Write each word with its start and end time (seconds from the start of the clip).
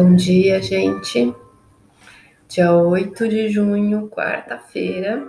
Bom 0.00 0.14
dia, 0.14 0.62
gente. 0.62 1.34
Dia 2.46 2.72
8 2.72 3.28
de 3.28 3.48
junho, 3.48 4.08
quarta-feira. 4.08 5.28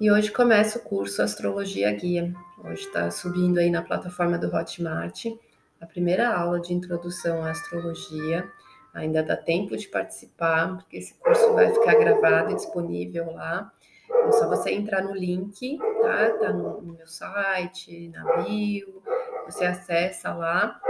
E 0.00 0.10
hoje 0.10 0.32
começa 0.32 0.76
o 0.76 0.82
curso 0.82 1.22
Astrologia 1.22 1.92
Guia. 1.92 2.34
Hoje 2.64 2.88
está 2.88 3.08
subindo 3.12 3.58
aí 3.58 3.70
na 3.70 3.80
plataforma 3.80 4.36
do 4.36 4.52
Hotmart 4.52 5.26
a 5.80 5.86
primeira 5.86 6.36
aula 6.36 6.58
de 6.58 6.74
introdução 6.74 7.44
à 7.44 7.50
astrologia. 7.50 8.50
Ainda 8.92 9.22
dá 9.22 9.36
tempo 9.36 9.76
de 9.76 9.86
participar, 9.86 10.74
porque 10.78 10.96
esse 10.96 11.14
curso 11.14 11.52
vai 11.52 11.72
ficar 11.72 11.94
gravado 11.94 12.50
e 12.50 12.56
disponível 12.56 13.30
lá. 13.34 13.70
É 14.26 14.32
só 14.32 14.48
você 14.48 14.72
entrar 14.72 15.04
no 15.04 15.14
link, 15.14 15.78
tá? 15.78 16.30
Tá 16.40 16.52
no, 16.52 16.80
no 16.80 16.94
meu 16.94 17.06
site, 17.06 18.08
na 18.08 18.42
bio. 18.42 19.00
Você 19.46 19.64
acessa 19.64 20.34
lá 20.34 20.80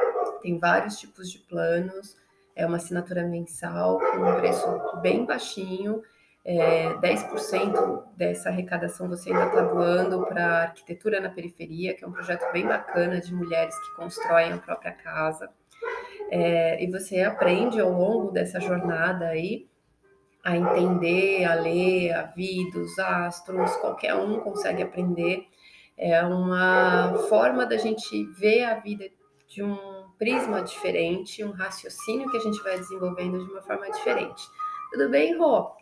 tem 0.41 0.59
vários 0.59 0.99
tipos 0.99 1.31
de 1.31 1.39
planos, 1.39 2.17
é 2.55 2.67
uma 2.67 2.77
assinatura 2.77 3.23
mensal 3.25 3.99
com 3.99 4.19
um 4.19 4.37
preço 4.37 4.67
bem 5.01 5.25
baixinho. 5.25 6.03
É, 6.43 6.95
10% 6.95 8.05
dessa 8.17 8.49
arrecadação 8.49 9.09
você 9.09 9.31
ainda 9.31 9.47
está 9.47 9.61
doando 9.61 10.25
para 10.27 10.63
Arquitetura 10.63 11.21
na 11.21 11.29
Periferia, 11.29 11.95
que 11.95 12.03
é 12.03 12.07
um 12.07 12.13
projeto 12.13 12.51
bem 12.53 12.67
bacana 12.67 13.21
de 13.21 13.33
mulheres 13.35 13.79
que 13.79 13.97
constroem 13.97 14.53
a 14.53 14.59
própria 14.59 14.93
casa. 14.93 15.51
É, 16.31 16.83
e 16.83 16.91
você 16.91 17.23
aprende 17.23 17.81
ao 17.81 17.91
longo 17.91 18.31
dessa 18.31 18.61
jornada 18.61 19.27
aí 19.27 19.69
a 20.43 20.57
entender, 20.57 21.45
a 21.45 21.55
ler 21.55 22.13
a 22.13 22.23
vida, 22.23 22.79
os 22.79 22.99
astros, 22.99 23.77
qualquer 23.77 24.15
um 24.15 24.41
consegue 24.41 24.83
aprender. 24.83 25.47
É 25.97 26.23
uma 26.25 27.15
forma 27.29 27.67
da 27.67 27.77
gente 27.77 28.25
ver 28.39 28.65
a 28.65 28.75
vida 28.75 29.05
de 29.47 29.63
um 29.63 29.77
prisma 30.21 30.63
diferente, 30.63 31.43
um 31.43 31.51
raciocínio 31.51 32.31
que 32.31 32.37
a 32.37 32.41
gente 32.41 32.63
vai 32.63 32.79
desenvolvendo 32.79 33.43
de 33.43 33.51
uma 33.51 33.63
forma 33.63 33.91
diferente. 33.91 34.47
Tudo 34.93 35.09
bem, 35.09 35.35
Rô? 35.39 35.73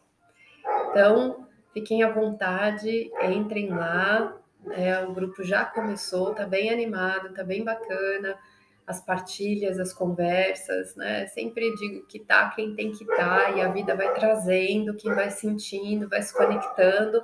Então, 0.91 1.45
fiquem 1.75 2.05
à 2.05 2.11
vontade, 2.13 3.11
entrem 3.21 3.69
lá. 3.71 4.33
É, 4.71 5.01
o 5.01 5.13
grupo 5.13 5.43
já 5.43 5.65
começou, 5.65 6.35
tá 6.35 6.47
bem 6.47 6.71
animado, 6.71 7.35
tá 7.35 7.43
bem 7.43 7.65
bacana. 7.65 8.39
As 8.87 9.05
partilhas, 9.05 9.81
as 9.81 9.93
conversas, 9.93 10.95
né? 10.95 11.27
Sempre 11.27 11.75
digo 11.75 12.07
que 12.07 12.21
tá 12.21 12.49
quem 12.51 12.77
tem 12.77 12.93
que 12.93 13.05
tá 13.05 13.51
e 13.51 13.61
a 13.61 13.69
vida 13.69 13.97
vai 13.97 14.15
trazendo, 14.15 14.95
quem 14.95 15.13
vai 15.13 15.31
sentindo, 15.31 16.09
vai 16.09 16.23
se 16.23 16.33
conectando 16.33 17.21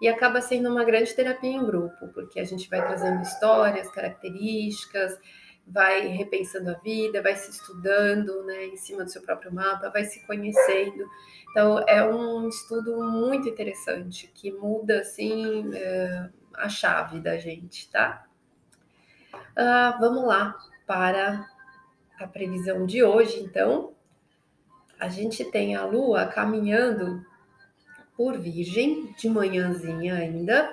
e 0.00 0.08
acaba 0.08 0.40
sendo 0.40 0.70
uma 0.70 0.84
grande 0.84 1.12
terapia 1.12 1.50
em 1.50 1.66
grupo, 1.66 2.08
porque 2.14 2.38
a 2.38 2.44
gente 2.44 2.70
vai 2.70 2.80
trazendo 2.86 3.20
histórias, 3.20 3.90
características, 3.90 5.18
vai 5.66 6.06
repensando 6.08 6.70
a 6.70 6.74
vida, 6.74 7.22
vai 7.22 7.34
se 7.36 7.50
estudando 7.50 8.44
né, 8.44 8.66
em 8.66 8.76
cima 8.76 9.04
do 9.04 9.10
seu 9.10 9.22
próprio 9.22 9.52
mapa, 9.52 9.90
vai 9.90 10.04
se 10.04 10.20
conhecendo. 10.26 11.08
Então, 11.50 11.84
é 11.86 12.04
um 12.04 12.48
estudo 12.48 13.02
muito 13.02 13.48
interessante 13.48 14.30
que 14.34 14.50
muda 14.50 15.00
assim 15.00 15.70
é, 15.74 16.30
a 16.54 16.68
chave 16.68 17.20
da 17.20 17.38
gente, 17.38 17.90
tá? 17.90 18.26
Ah, 19.56 19.96
vamos 20.00 20.24
lá 20.24 20.56
para 20.86 21.46
a 22.18 22.26
previsão 22.26 22.86
de 22.86 23.02
hoje, 23.02 23.40
então. 23.40 23.92
A 24.98 25.08
gente 25.08 25.44
tem 25.44 25.74
a 25.74 25.84
Lua 25.84 26.26
caminhando 26.26 27.24
por 28.16 28.38
Virgem 28.38 29.12
de 29.18 29.28
manhãzinha 29.28 30.14
ainda 30.14 30.72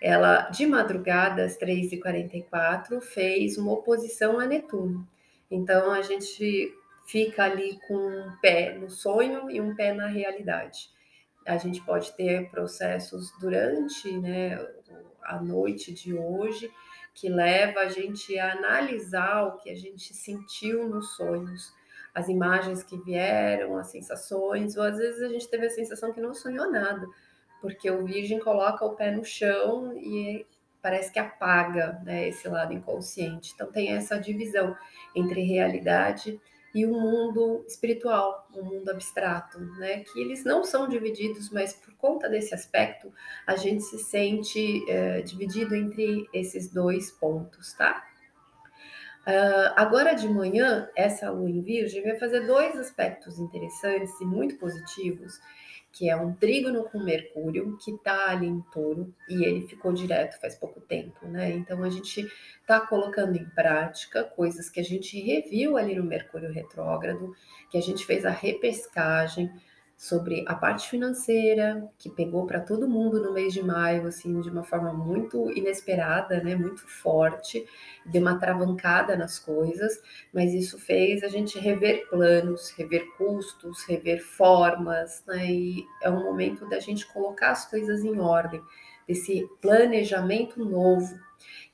ela, 0.00 0.48
de 0.48 0.66
madrugada, 0.66 1.44
às 1.44 1.58
3h44, 1.58 3.00
fez 3.00 3.58
uma 3.58 3.72
oposição 3.72 4.40
a 4.40 4.46
Netuno. 4.46 5.06
Então, 5.50 5.92
a 5.92 6.00
gente 6.00 6.72
fica 7.06 7.44
ali 7.44 7.78
com 7.86 7.94
um 7.94 8.36
pé 8.40 8.78
no 8.78 8.88
sonho 8.88 9.50
e 9.50 9.60
um 9.60 9.74
pé 9.74 9.92
na 9.92 10.06
realidade. 10.06 10.88
A 11.46 11.56
gente 11.58 11.82
pode 11.82 12.12
ter 12.16 12.50
processos 12.50 13.32
durante 13.40 14.16
né, 14.18 14.58
a 15.22 15.40
noite 15.40 15.92
de 15.92 16.14
hoje 16.14 16.70
que 17.14 17.28
leva 17.28 17.80
a 17.80 17.88
gente 17.88 18.38
a 18.38 18.52
analisar 18.52 19.44
o 19.44 19.58
que 19.58 19.70
a 19.70 19.74
gente 19.74 20.14
sentiu 20.14 20.88
nos 20.88 21.16
sonhos, 21.16 21.74
as 22.14 22.28
imagens 22.28 22.82
que 22.82 22.96
vieram, 22.98 23.76
as 23.76 23.88
sensações, 23.88 24.76
ou 24.76 24.82
às 24.82 24.96
vezes 24.96 25.20
a 25.22 25.28
gente 25.28 25.48
teve 25.48 25.66
a 25.66 25.70
sensação 25.70 26.12
que 26.12 26.20
não 26.20 26.32
sonhou 26.32 26.70
nada, 26.70 27.06
porque 27.60 27.90
o 27.90 28.04
virgem 28.04 28.38
coloca 28.38 28.84
o 28.84 28.94
pé 28.94 29.10
no 29.10 29.24
chão 29.24 29.92
e 29.96 30.46
parece 30.82 31.12
que 31.12 31.18
apaga 31.18 32.00
né, 32.04 32.28
esse 32.28 32.48
lado 32.48 32.72
inconsciente. 32.72 33.52
Então 33.54 33.70
tem 33.70 33.92
essa 33.92 34.18
divisão 34.18 34.76
entre 35.14 35.42
realidade 35.42 36.40
e 36.74 36.86
o 36.86 36.92
mundo 36.92 37.64
espiritual, 37.66 38.48
o 38.54 38.62
mundo 38.62 38.88
abstrato, 38.90 39.58
né? 39.78 40.04
Que 40.04 40.20
eles 40.20 40.44
não 40.44 40.62
são 40.62 40.88
divididos, 40.88 41.50
mas 41.50 41.72
por 41.72 41.92
conta 41.96 42.28
desse 42.28 42.54
aspecto 42.54 43.12
a 43.46 43.56
gente 43.56 43.82
se 43.82 43.98
sente 43.98 44.88
é, 44.88 45.20
dividido 45.20 45.74
entre 45.74 46.28
esses 46.32 46.72
dois 46.72 47.10
pontos, 47.10 47.72
tá? 47.72 48.06
Uh, 49.20 49.74
agora 49.76 50.14
de 50.14 50.26
manhã, 50.26 50.88
essa 50.96 51.30
lua 51.30 51.50
em 51.50 51.60
Virgem 51.60 52.02
vai 52.02 52.16
fazer 52.16 52.46
dois 52.46 52.74
aspectos 52.76 53.38
interessantes 53.38 54.18
e 54.18 54.24
muito 54.24 54.56
positivos 54.56 55.38
que 55.92 56.08
é 56.08 56.16
um 56.16 56.32
trígono 56.32 56.84
com 56.84 57.00
Mercúrio, 57.00 57.76
que 57.78 57.90
está 57.90 58.30
ali 58.30 58.46
em 58.46 58.60
touro, 58.72 59.12
e 59.28 59.44
ele 59.44 59.66
ficou 59.66 59.92
direto 59.92 60.40
faz 60.40 60.54
pouco 60.54 60.80
tempo, 60.80 61.26
né? 61.26 61.50
Então 61.50 61.82
a 61.82 61.90
gente 61.90 62.26
está 62.60 62.80
colocando 62.80 63.36
em 63.36 63.44
prática 63.44 64.22
coisas 64.22 64.70
que 64.70 64.80
a 64.80 64.84
gente 64.84 65.20
reviu 65.20 65.76
ali 65.76 65.94
no 65.96 66.04
Mercúrio 66.04 66.52
retrógrado, 66.52 67.34
que 67.70 67.76
a 67.76 67.82
gente 67.82 68.06
fez 68.06 68.24
a 68.24 68.30
repescagem, 68.30 69.50
sobre 70.00 70.42
a 70.48 70.54
parte 70.54 70.88
financeira, 70.88 71.86
que 71.98 72.08
pegou 72.08 72.46
para 72.46 72.58
todo 72.58 72.88
mundo 72.88 73.22
no 73.22 73.34
mês 73.34 73.52
de 73.52 73.62
maio, 73.62 74.06
assim, 74.06 74.40
de 74.40 74.48
uma 74.48 74.64
forma 74.64 74.94
muito 74.94 75.50
inesperada, 75.50 76.42
né, 76.42 76.56
muito 76.56 76.80
forte, 76.88 77.66
deu 78.06 78.22
uma 78.22 78.38
travancada 78.38 79.14
nas 79.14 79.38
coisas, 79.38 80.00
mas 80.32 80.54
isso 80.54 80.78
fez 80.78 81.22
a 81.22 81.28
gente 81.28 81.58
rever 81.58 82.08
planos, 82.08 82.70
rever 82.70 83.04
custos, 83.18 83.84
rever 83.84 84.24
formas, 84.24 85.22
né, 85.26 85.44
e 85.44 85.84
é 86.02 86.08
um 86.08 86.24
momento 86.24 86.66
da 86.70 86.80
gente 86.80 87.06
colocar 87.12 87.50
as 87.50 87.68
coisas 87.68 88.02
em 88.02 88.18
ordem, 88.18 88.62
desse 89.10 89.50
planejamento 89.60 90.64
novo. 90.64 91.18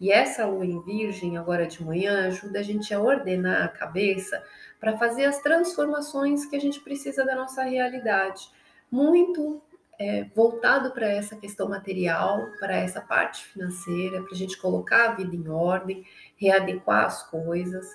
E 0.00 0.10
essa 0.10 0.46
lua 0.46 0.64
em 0.64 0.80
virgem, 0.82 1.36
agora 1.36 1.66
de 1.66 1.84
manhã, 1.84 2.26
ajuda 2.26 2.60
a 2.60 2.62
gente 2.62 2.94
a 2.94 3.00
ordenar 3.00 3.62
a 3.62 3.68
cabeça 3.68 4.42
para 4.80 4.96
fazer 4.96 5.24
as 5.26 5.38
transformações 5.40 6.46
que 6.46 6.56
a 6.56 6.60
gente 6.60 6.80
precisa 6.80 7.26
da 7.26 7.34
nossa 7.34 7.62
realidade. 7.62 8.48
Muito 8.90 9.60
é, 9.98 10.24
voltado 10.34 10.92
para 10.92 11.06
essa 11.08 11.36
questão 11.36 11.68
material, 11.68 12.46
para 12.58 12.74
essa 12.74 13.02
parte 13.02 13.44
financeira, 13.44 14.22
para 14.22 14.32
a 14.32 14.36
gente 14.36 14.56
colocar 14.58 15.10
a 15.10 15.14
vida 15.14 15.36
em 15.36 15.48
ordem, 15.48 16.04
readequar 16.36 17.04
as 17.04 17.22
coisas. 17.22 17.86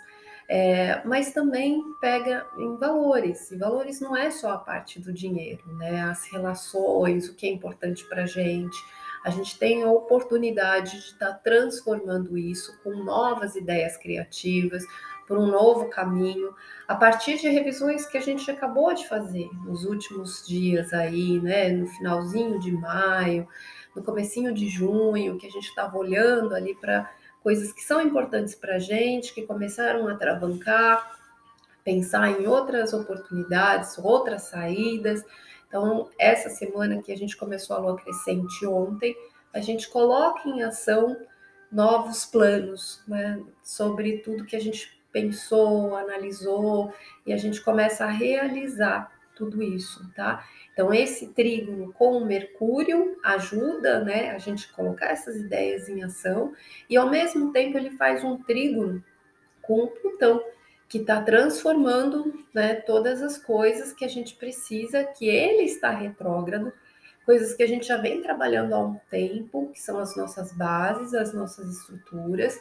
É, 0.47 1.01
mas 1.03 1.31
também 1.33 1.81
pega 1.99 2.45
em 2.59 2.75
valores. 2.77 3.49
E 3.51 3.57
valores 3.57 4.01
não 4.01 4.15
é 4.15 4.29
só 4.29 4.51
a 4.51 4.57
parte 4.57 4.99
do 4.99 5.11
dinheiro, 5.11 5.63
né? 5.77 6.01
As 6.03 6.25
relações, 6.25 7.27
o 7.27 7.35
que 7.35 7.47
é 7.47 7.49
importante 7.49 8.03
para 8.05 8.23
a 8.23 8.27
gente. 8.27 8.77
A 9.23 9.29
gente 9.29 9.57
tem 9.57 9.83
a 9.83 9.91
oportunidade 9.91 10.91
de 10.91 11.05
estar 11.05 11.27
tá 11.27 11.33
transformando 11.33 12.37
isso 12.37 12.79
com 12.83 13.03
novas 13.03 13.55
ideias 13.55 13.97
criativas, 13.97 14.83
por 15.27 15.37
um 15.37 15.47
novo 15.47 15.89
caminho, 15.89 16.53
a 16.85 16.93
partir 16.93 17.39
de 17.39 17.47
revisões 17.47 18.05
que 18.05 18.17
a 18.17 18.21
gente 18.21 18.51
acabou 18.51 18.93
de 18.93 19.07
fazer 19.07 19.49
nos 19.63 19.85
últimos 19.85 20.45
dias 20.45 20.91
aí, 20.91 21.39
né, 21.39 21.69
no 21.69 21.87
finalzinho 21.87 22.59
de 22.59 22.71
maio, 22.73 23.47
no 23.95 24.03
comecinho 24.03 24.53
de 24.53 24.67
junho, 24.67 25.37
que 25.37 25.47
a 25.47 25.49
gente 25.49 25.67
estava 25.67 25.97
olhando 25.97 26.53
ali 26.53 26.75
para 26.75 27.09
coisas 27.41 27.71
que 27.71 27.81
são 27.81 28.01
importantes 28.01 28.55
para 28.55 28.75
a 28.75 28.79
gente, 28.79 29.33
que 29.33 29.43
começaram 29.43 30.07
a 30.07 30.15
travancar, 30.15 31.17
pensar 31.83 32.29
em 32.29 32.45
outras 32.45 32.93
oportunidades, 32.93 33.97
outras 33.97 34.43
saídas. 34.43 35.23
Então, 35.71 36.09
essa 36.19 36.49
semana 36.49 37.01
que 37.01 37.13
a 37.13 37.15
gente 37.15 37.37
começou 37.37 37.77
a 37.77 37.79
lua 37.79 37.95
crescente 37.95 38.65
ontem, 38.65 39.15
a 39.53 39.61
gente 39.61 39.89
coloca 39.89 40.49
em 40.49 40.61
ação 40.63 41.15
novos 41.71 42.25
planos 42.25 43.01
né, 43.07 43.41
sobre 43.63 44.17
tudo 44.17 44.43
que 44.43 44.57
a 44.57 44.59
gente 44.59 45.01
pensou, 45.13 45.95
analisou 45.95 46.93
e 47.25 47.31
a 47.31 47.37
gente 47.37 47.61
começa 47.61 48.03
a 48.03 48.09
realizar 48.09 49.09
tudo 49.33 49.63
isso, 49.63 50.11
tá? 50.13 50.45
Então 50.73 50.93
esse 50.93 51.29
trígono 51.29 51.93
com 51.93 52.17
o 52.17 52.25
Mercúrio 52.25 53.17
ajuda, 53.23 54.03
né, 54.03 54.31
a 54.31 54.37
gente 54.37 54.71
colocar 54.73 55.07
essas 55.07 55.37
ideias 55.37 55.87
em 55.87 56.03
ação 56.03 56.53
e 56.89 56.97
ao 56.97 57.09
mesmo 57.09 57.53
tempo 57.53 57.77
ele 57.77 57.91
faz 57.91 58.25
um 58.25 58.37
trígono 58.43 59.01
com 59.61 59.83
o 59.83 59.87
Plutão 59.87 60.43
que 60.91 60.97
está 60.97 61.21
transformando, 61.21 62.45
né, 62.53 62.75
todas 62.75 63.21
as 63.21 63.37
coisas 63.37 63.93
que 63.93 64.03
a 64.03 64.09
gente 64.09 64.35
precisa, 64.35 65.03
que 65.05 65.27
ele 65.27 65.63
está 65.63 65.89
retrógrado, 65.89 66.71
coisas 67.25 67.53
que 67.53 67.63
a 67.63 67.67
gente 67.67 67.87
já 67.87 67.95
vem 67.95 68.21
trabalhando 68.21 68.73
há 68.73 68.79
um 68.79 68.99
tempo, 69.09 69.71
que 69.73 69.81
são 69.81 69.97
as 69.97 70.15
nossas 70.17 70.51
bases, 70.51 71.13
as 71.13 71.33
nossas 71.33 71.77
estruturas 71.77 72.59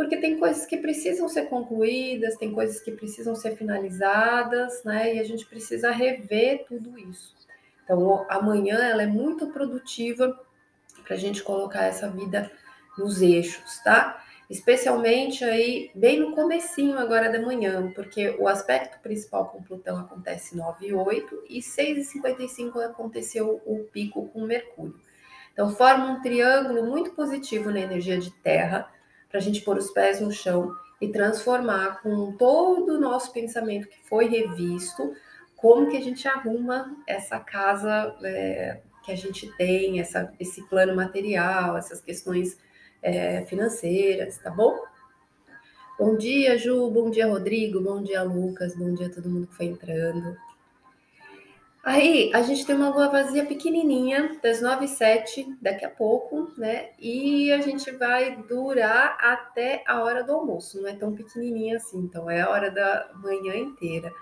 porque 0.00 0.16
tem 0.16 0.38
coisas 0.38 0.64
que 0.64 0.78
precisam 0.78 1.28
ser 1.28 1.50
concluídas, 1.50 2.38
tem 2.38 2.54
coisas 2.54 2.80
que 2.80 2.90
precisam 2.90 3.34
ser 3.34 3.54
finalizadas, 3.54 4.82
né? 4.82 5.14
E 5.14 5.18
a 5.20 5.24
gente 5.24 5.44
precisa 5.44 5.90
rever 5.90 6.64
tudo 6.66 6.98
isso. 6.98 7.36
Então, 7.84 8.24
amanhã 8.30 8.78
ela 8.78 9.02
é 9.02 9.06
muito 9.06 9.48
produtiva 9.48 10.40
para 11.04 11.16
a 11.16 11.18
gente 11.18 11.42
colocar 11.42 11.84
essa 11.84 12.08
vida 12.08 12.50
nos 12.96 13.20
eixos, 13.20 13.78
tá? 13.84 14.24
Especialmente 14.50 15.44
aí 15.44 15.92
bem 15.94 16.18
no 16.18 16.34
comecinho 16.34 16.98
agora 16.98 17.30
da 17.30 17.40
manhã, 17.40 17.92
porque 17.94 18.30
o 18.30 18.48
aspecto 18.48 18.98
principal 19.00 19.48
com 19.48 19.62
Plutão 19.62 19.96
acontece 19.96 20.56
9 20.56 20.88
e 20.88 20.92
8 20.92 21.44
e 21.48 21.62
6 21.62 21.98
e 21.98 22.04
55 22.04 22.80
aconteceu 22.80 23.62
o 23.64 23.84
pico 23.92 24.28
com 24.30 24.44
Mercúrio. 24.44 24.98
Então 25.52 25.70
forma 25.70 26.06
um 26.06 26.20
triângulo 26.20 26.84
muito 26.84 27.12
positivo 27.12 27.70
na 27.70 27.78
energia 27.78 28.18
de 28.18 28.32
terra 28.32 28.90
para 29.28 29.38
a 29.38 29.42
gente 29.42 29.60
pôr 29.60 29.76
os 29.76 29.92
pés 29.92 30.20
no 30.20 30.32
chão 30.32 30.74
e 31.00 31.06
transformar 31.06 32.02
com 32.02 32.32
todo 32.32 32.94
o 32.94 33.00
nosso 33.00 33.32
pensamento 33.32 33.86
que 33.86 34.04
foi 34.08 34.26
revisto, 34.26 35.14
como 35.54 35.88
que 35.88 35.96
a 35.96 36.02
gente 36.02 36.26
arruma 36.26 36.96
essa 37.06 37.38
casa 37.38 38.16
é, 38.24 38.80
que 39.04 39.12
a 39.12 39.16
gente 39.16 39.46
tem, 39.56 40.00
essa, 40.00 40.32
esse 40.40 40.68
plano 40.68 40.96
material, 40.96 41.76
essas 41.76 42.00
questões 42.00 42.58
é, 43.02 43.44
financeiras, 43.46 44.38
tá 44.38 44.50
bom? 44.50 44.78
Bom 45.98 46.16
dia, 46.16 46.56
Ju, 46.56 46.90
bom 46.90 47.10
dia, 47.10 47.26
Rodrigo, 47.26 47.80
bom 47.80 48.02
dia, 48.02 48.22
Lucas, 48.22 48.74
bom 48.74 48.94
dia 48.94 49.06
a 49.06 49.10
todo 49.10 49.28
mundo 49.28 49.46
que 49.46 49.54
foi 49.54 49.66
entrando. 49.66 50.36
Aí, 51.82 52.30
a 52.34 52.42
gente 52.42 52.66
tem 52.66 52.76
uma 52.76 52.90
lua 52.90 53.08
vazia 53.08 53.44
pequenininha, 53.46 54.38
das 54.42 54.60
9 54.60 54.84
e 54.84 54.88
7, 54.88 55.56
daqui 55.62 55.84
a 55.84 55.90
pouco, 55.90 56.52
né? 56.58 56.90
E 56.98 57.50
a 57.52 57.60
gente 57.62 57.90
vai 57.92 58.36
durar 58.36 59.16
até 59.18 59.82
a 59.86 60.02
hora 60.02 60.22
do 60.22 60.32
almoço, 60.32 60.80
não 60.80 60.88
é 60.88 60.94
tão 60.94 61.14
pequenininha 61.14 61.76
assim, 61.76 61.98
então 61.98 62.30
é 62.30 62.42
a 62.42 62.50
hora 62.50 62.70
da 62.70 63.10
manhã 63.14 63.56
inteira. 63.56 64.12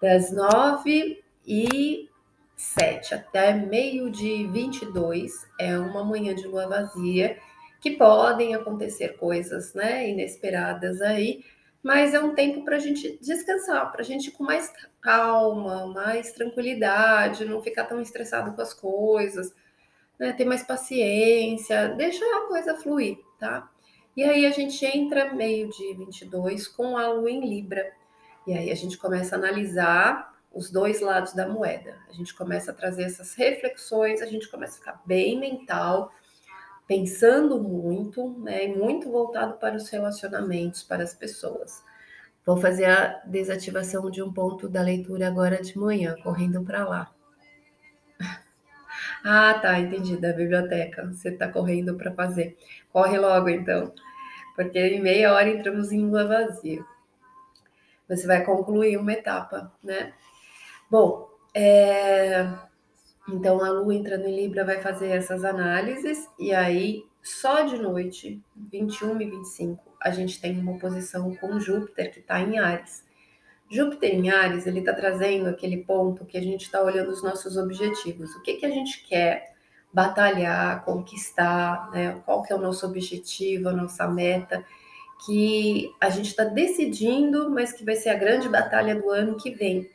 Das 0.00 0.32
9 0.32 1.22
e 1.46 2.08
7 2.56 3.14
até 3.14 3.52
meio 3.52 4.10
de 4.10 4.46
22 4.46 5.46
é 5.58 5.78
uma 5.78 6.04
manhã 6.04 6.34
de 6.34 6.46
lua 6.46 6.66
vazia 6.66 7.38
que 7.84 7.90
podem 7.90 8.54
acontecer 8.54 9.18
coisas 9.18 9.74
né, 9.74 10.08
inesperadas 10.08 11.02
aí, 11.02 11.44
mas 11.82 12.14
é 12.14 12.18
um 12.18 12.34
tempo 12.34 12.64
para 12.64 12.76
a 12.76 12.78
gente 12.78 13.18
descansar, 13.20 13.92
para 13.92 14.00
a 14.00 14.04
gente 14.04 14.28
ir 14.28 14.30
com 14.30 14.42
mais 14.42 14.72
calma, 15.02 15.86
mais 15.88 16.32
tranquilidade, 16.32 17.44
não 17.44 17.60
ficar 17.60 17.84
tão 17.84 18.00
estressado 18.00 18.54
com 18.54 18.62
as 18.62 18.72
coisas, 18.72 19.54
né, 20.18 20.32
ter 20.32 20.46
mais 20.46 20.62
paciência, 20.62 21.88
deixar 21.88 22.24
a 22.24 22.48
coisa 22.48 22.74
fluir, 22.74 23.18
tá? 23.38 23.70
E 24.16 24.24
aí 24.24 24.46
a 24.46 24.50
gente 24.50 24.82
entra 24.86 25.34
meio 25.34 25.68
de 25.68 25.92
22 25.92 26.66
com 26.66 26.96
a 26.96 27.08
lua 27.08 27.30
em 27.30 27.46
Libra, 27.46 27.92
e 28.46 28.54
aí 28.54 28.70
a 28.70 28.74
gente 28.74 28.96
começa 28.96 29.36
a 29.36 29.38
analisar 29.38 30.34
os 30.54 30.70
dois 30.70 31.02
lados 31.02 31.34
da 31.34 31.46
moeda. 31.46 31.98
A 32.08 32.12
gente 32.14 32.34
começa 32.34 32.70
a 32.70 32.74
trazer 32.74 33.02
essas 33.02 33.34
reflexões, 33.34 34.22
a 34.22 34.26
gente 34.26 34.48
começa 34.48 34.76
a 34.76 34.78
ficar 34.78 35.02
bem 35.04 35.38
mental, 35.38 36.10
pensando 36.86 37.62
muito, 37.62 38.30
né, 38.40 38.66
e 38.66 38.76
muito 38.76 39.10
voltado 39.10 39.54
para 39.54 39.76
os 39.76 39.88
relacionamentos, 39.88 40.82
para 40.82 41.02
as 41.02 41.14
pessoas. 41.14 41.82
Vou 42.44 42.58
fazer 42.58 42.84
a 42.84 43.22
desativação 43.24 44.10
de 44.10 44.22
um 44.22 44.32
ponto 44.32 44.68
da 44.68 44.82
leitura 44.82 45.28
agora 45.28 45.62
de 45.62 45.78
manhã, 45.78 46.14
correndo 46.22 46.62
para 46.62 46.86
lá. 46.86 47.14
Ah, 49.24 49.58
tá, 49.60 49.78
entendi, 49.80 50.16
da 50.18 50.32
biblioteca. 50.32 51.06
Você 51.06 51.30
está 51.30 51.48
correndo 51.48 51.96
para 51.96 52.12
fazer. 52.12 52.56
Corre 52.92 53.18
logo 53.18 53.48
então, 53.48 53.92
porque 54.54 54.78
em 54.78 55.00
meia 55.00 55.32
hora 55.32 55.48
entramos 55.48 55.90
em 55.90 56.06
lua 56.06 56.26
vazia. 56.26 56.84
Você 58.08 58.26
vai 58.26 58.44
concluir 58.44 58.98
uma 58.98 59.12
etapa, 59.12 59.72
né? 59.82 60.12
Bom, 60.90 61.28
é, 61.54 62.46
então, 63.28 63.62
a 63.64 63.70
Lua 63.70 63.94
entrando 63.94 64.26
em 64.26 64.36
Libra 64.36 64.64
vai 64.64 64.80
fazer 64.80 65.08
essas 65.08 65.44
análises, 65.44 66.28
e 66.38 66.52
aí, 66.52 67.04
só 67.22 67.62
de 67.62 67.78
noite, 67.78 68.42
21 68.70 69.20
e 69.20 69.30
25, 69.30 69.96
a 70.02 70.10
gente 70.10 70.40
tem 70.40 70.58
uma 70.58 70.72
oposição 70.72 71.34
com 71.36 71.58
Júpiter, 71.58 72.12
que 72.12 72.20
está 72.20 72.40
em 72.40 72.58
Ares. 72.58 73.04
Júpiter 73.70 74.14
em 74.14 74.30
Ares, 74.30 74.66
ele 74.66 74.80
está 74.80 74.92
trazendo 74.92 75.48
aquele 75.48 75.78
ponto 75.78 76.26
que 76.26 76.36
a 76.36 76.42
gente 76.42 76.62
está 76.62 76.82
olhando 76.82 77.10
os 77.10 77.22
nossos 77.22 77.56
objetivos. 77.56 78.34
O 78.36 78.42
que, 78.42 78.54
que 78.54 78.66
a 78.66 78.70
gente 78.70 79.02
quer 79.04 79.54
batalhar, 79.92 80.84
conquistar, 80.84 81.90
né? 81.92 82.20
qual 82.26 82.42
que 82.42 82.52
é 82.52 82.56
o 82.56 82.60
nosso 82.60 82.84
objetivo, 82.86 83.68
a 83.68 83.72
nossa 83.72 84.06
meta, 84.06 84.64
que 85.24 85.90
a 86.00 86.10
gente 86.10 86.28
está 86.28 86.44
decidindo, 86.44 87.48
mas 87.48 87.72
que 87.72 87.84
vai 87.84 87.96
ser 87.96 88.10
a 88.10 88.14
grande 88.18 88.48
batalha 88.48 88.94
do 88.94 89.08
ano 89.08 89.36
que 89.36 89.50
vem. 89.50 89.88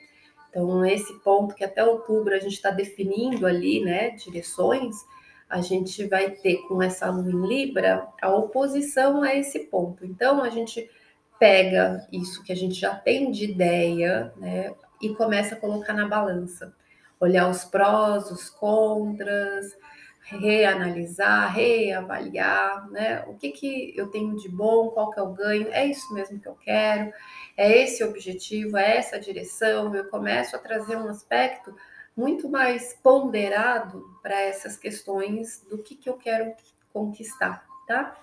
Então, 0.49 0.85
esse 0.85 1.13
ponto 1.19 1.55
que 1.55 1.63
até 1.63 1.83
outubro 1.83 2.33
a 2.33 2.39
gente 2.39 2.53
está 2.53 2.71
definindo 2.71 3.45
ali, 3.45 3.83
né, 3.83 4.11
direções, 4.11 4.95
a 5.49 5.61
gente 5.61 6.05
vai 6.07 6.31
ter 6.31 6.57
com 6.67 6.81
essa 6.81 7.09
lua 7.09 7.31
em 7.31 7.47
Libra 7.47 8.07
a 8.21 8.29
oposição 8.29 9.21
a 9.23 9.35
esse 9.35 9.59
ponto. 9.59 10.05
Então, 10.05 10.43
a 10.43 10.49
gente 10.49 10.89
pega 11.39 12.05
isso 12.11 12.43
que 12.43 12.51
a 12.51 12.55
gente 12.55 12.79
já 12.79 12.95
tem 12.95 13.31
de 13.31 13.45
ideia, 13.45 14.33
né, 14.37 14.73
e 15.01 15.09
começa 15.15 15.55
a 15.55 15.59
colocar 15.59 15.93
na 15.93 16.07
balança. 16.07 16.73
Olhar 17.19 17.49
os 17.49 17.63
prós, 17.65 18.31
os 18.31 18.49
contras, 18.49 19.75
reanalisar, 20.37 21.53
reavaliar, 21.53 22.89
né? 22.91 23.23
O 23.27 23.33
que 23.35 23.49
que 23.51 23.93
eu 23.95 24.07
tenho 24.07 24.35
de 24.37 24.47
bom, 24.47 24.89
qual 24.89 25.11
que 25.11 25.19
é 25.19 25.23
o 25.23 25.33
ganho? 25.33 25.67
É 25.71 25.85
isso 25.85 26.13
mesmo 26.13 26.39
que 26.39 26.47
eu 26.47 26.55
quero? 26.55 27.11
É 27.59 27.83
esse 27.83 28.01
objetivo? 28.05 28.77
É 28.77 28.95
essa 28.95 29.19
direção? 29.19 29.93
Eu 29.93 30.05
começo 30.05 30.55
a 30.55 30.59
trazer 30.59 30.95
um 30.95 31.09
aspecto 31.09 31.75
muito 32.15 32.47
mais 32.47 32.93
ponderado 33.03 34.01
para 34.23 34.39
essas 34.39 34.77
questões 34.77 35.61
do 35.69 35.77
que 35.77 35.93
que 35.93 36.09
eu 36.09 36.13
quero 36.13 36.53
conquistar, 36.93 37.67
tá? 37.85 38.15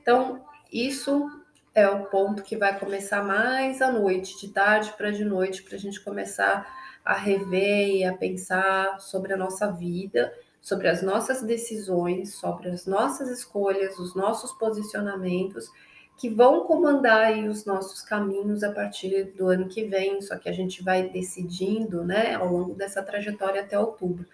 Então, 0.00 0.46
isso 0.72 1.28
é 1.74 1.88
o 1.88 2.04
ponto 2.06 2.44
que 2.44 2.56
vai 2.56 2.78
começar 2.78 3.24
mais 3.24 3.82
à 3.82 3.90
noite, 3.90 4.38
de 4.38 4.52
tarde 4.52 4.94
para 4.96 5.10
de 5.10 5.24
noite, 5.24 5.64
para 5.64 5.74
a 5.74 5.80
gente 5.80 6.00
começar 6.00 6.64
a 7.04 7.14
rever 7.14 7.96
e 7.96 8.04
a 8.04 8.16
pensar 8.16 9.00
sobre 9.00 9.32
a 9.32 9.36
nossa 9.36 9.72
vida 9.72 10.32
sobre 10.60 10.88
as 10.88 11.02
nossas 11.02 11.42
decisões, 11.42 12.34
sobre 12.34 12.68
as 12.68 12.84
nossas 12.84 13.30
escolhas, 13.30 13.98
os 13.98 14.14
nossos 14.14 14.52
posicionamentos, 14.52 15.70
que 16.18 16.28
vão 16.28 16.64
comandar 16.64 17.32
os 17.38 17.64
nossos 17.64 18.02
caminhos 18.02 18.64
a 18.64 18.72
partir 18.72 19.32
do 19.36 19.46
ano 19.48 19.68
que 19.68 19.84
vem, 19.84 20.20
só 20.20 20.36
que 20.36 20.48
a 20.48 20.52
gente 20.52 20.82
vai 20.82 21.08
decidindo, 21.08 22.04
né, 22.04 22.34
ao 22.34 22.48
longo 22.48 22.74
dessa 22.74 23.00
trajetória 23.02 23.62
até 23.62 23.78
outubro. 23.78 24.26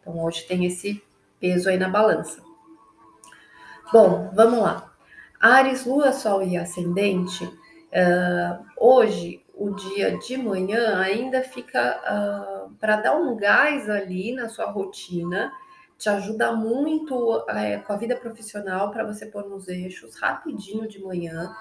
Então, 0.00 0.22
hoje 0.22 0.46
tem 0.46 0.66
esse 0.66 1.02
peso 1.40 1.70
aí 1.70 1.78
na 1.78 1.88
balança. 1.88 2.42
Bom, 3.90 4.30
vamos 4.34 4.60
lá. 4.60 4.92
Ares, 5.40 5.86
Lua, 5.86 6.12
Sol 6.12 6.42
e 6.42 6.58
Ascendente, 6.58 7.44
uh, 7.44 8.64
hoje, 8.76 9.42
o 9.54 9.70
dia 9.70 10.18
de 10.18 10.36
manhã 10.36 11.00
ainda 11.00 11.42
fica 11.42 11.98
uh, 12.00 12.74
para 12.74 12.96
dar 12.96 13.16
um 13.16 13.34
gás 13.34 13.88
ali 13.88 14.34
na 14.34 14.50
sua 14.50 14.66
rotina, 14.66 15.50
te 16.00 16.08
ajuda 16.08 16.52
muito 16.52 17.44
é, 17.50 17.76
com 17.76 17.92
a 17.92 17.96
vida 17.96 18.16
profissional 18.16 18.90
para 18.90 19.04
você 19.04 19.26
pôr 19.26 19.46
nos 19.46 19.68
eixos 19.68 20.18
rapidinho 20.18 20.88
de 20.88 20.98
manhã. 20.98 21.54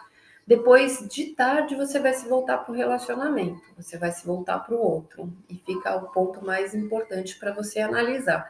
Depois 0.47 1.05
de 1.09 1.35
tarde 1.35 1.75
você 1.75 1.99
vai 1.99 2.13
se 2.13 2.25
voltar 2.25 2.59
para 2.59 2.71
o 2.71 2.75
relacionamento, 2.75 3.61
você 3.75 3.97
vai 3.97 4.13
se 4.13 4.25
voltar 4.25 4.59
para 4.59 4.73
o 4.73 4.79
outro 4.79 5.29
e 5.49 5.55
fica 5.55 5.93
o 5.97 6.09
ponto 6.13 6.43
mais 6.43 6.73
importante 6.73 7.37
para 7.37 7.51
você 7.51 7.81
analisar. 7.81 8.49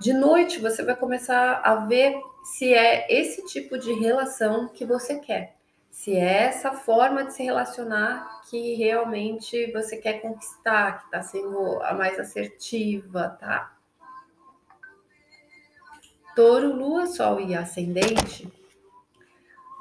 De 0.00 0.12
noite 0.12 0.60
você 0.60 0.84
vai 0.84 0.94
começar 0.94 1.62
a 1.64 1.74
ver 1.86 2.14
se 2.44 2.72
é 2.72 3.12
esse 3.12 3.44
tipo 3.44 3.76
de 3.76 3.92
relação 3.94 4.68
que 4.68 4.84
você 4.84 5.18
quer, 5.18 5.56
se 5.90 6.14
é 6.14 6.44
essa 6.44 6.70
forma 6.70 7.24
de 7.24 7.34
se 7.34 7.42
relacionar 7.42 8.40
que 8.48 8.76
realmente 8.76 9.72
você 9.72 9.96
quer 9.96 10.22
conquistar, 10.22 11.00
que 11.00 11.06
está 11.06 11.22
sendo 11.22 11.82
a 11.82 11.92
mais 11.92 12.20
assertiva, 12.20 13.36
tá? 13.40 13.77
Touro, 16.38 16.72
Lua, 16.72 17.08
Sol 17.08 17.40
e 17.40 17.52
Ascendente. 17.52 18.48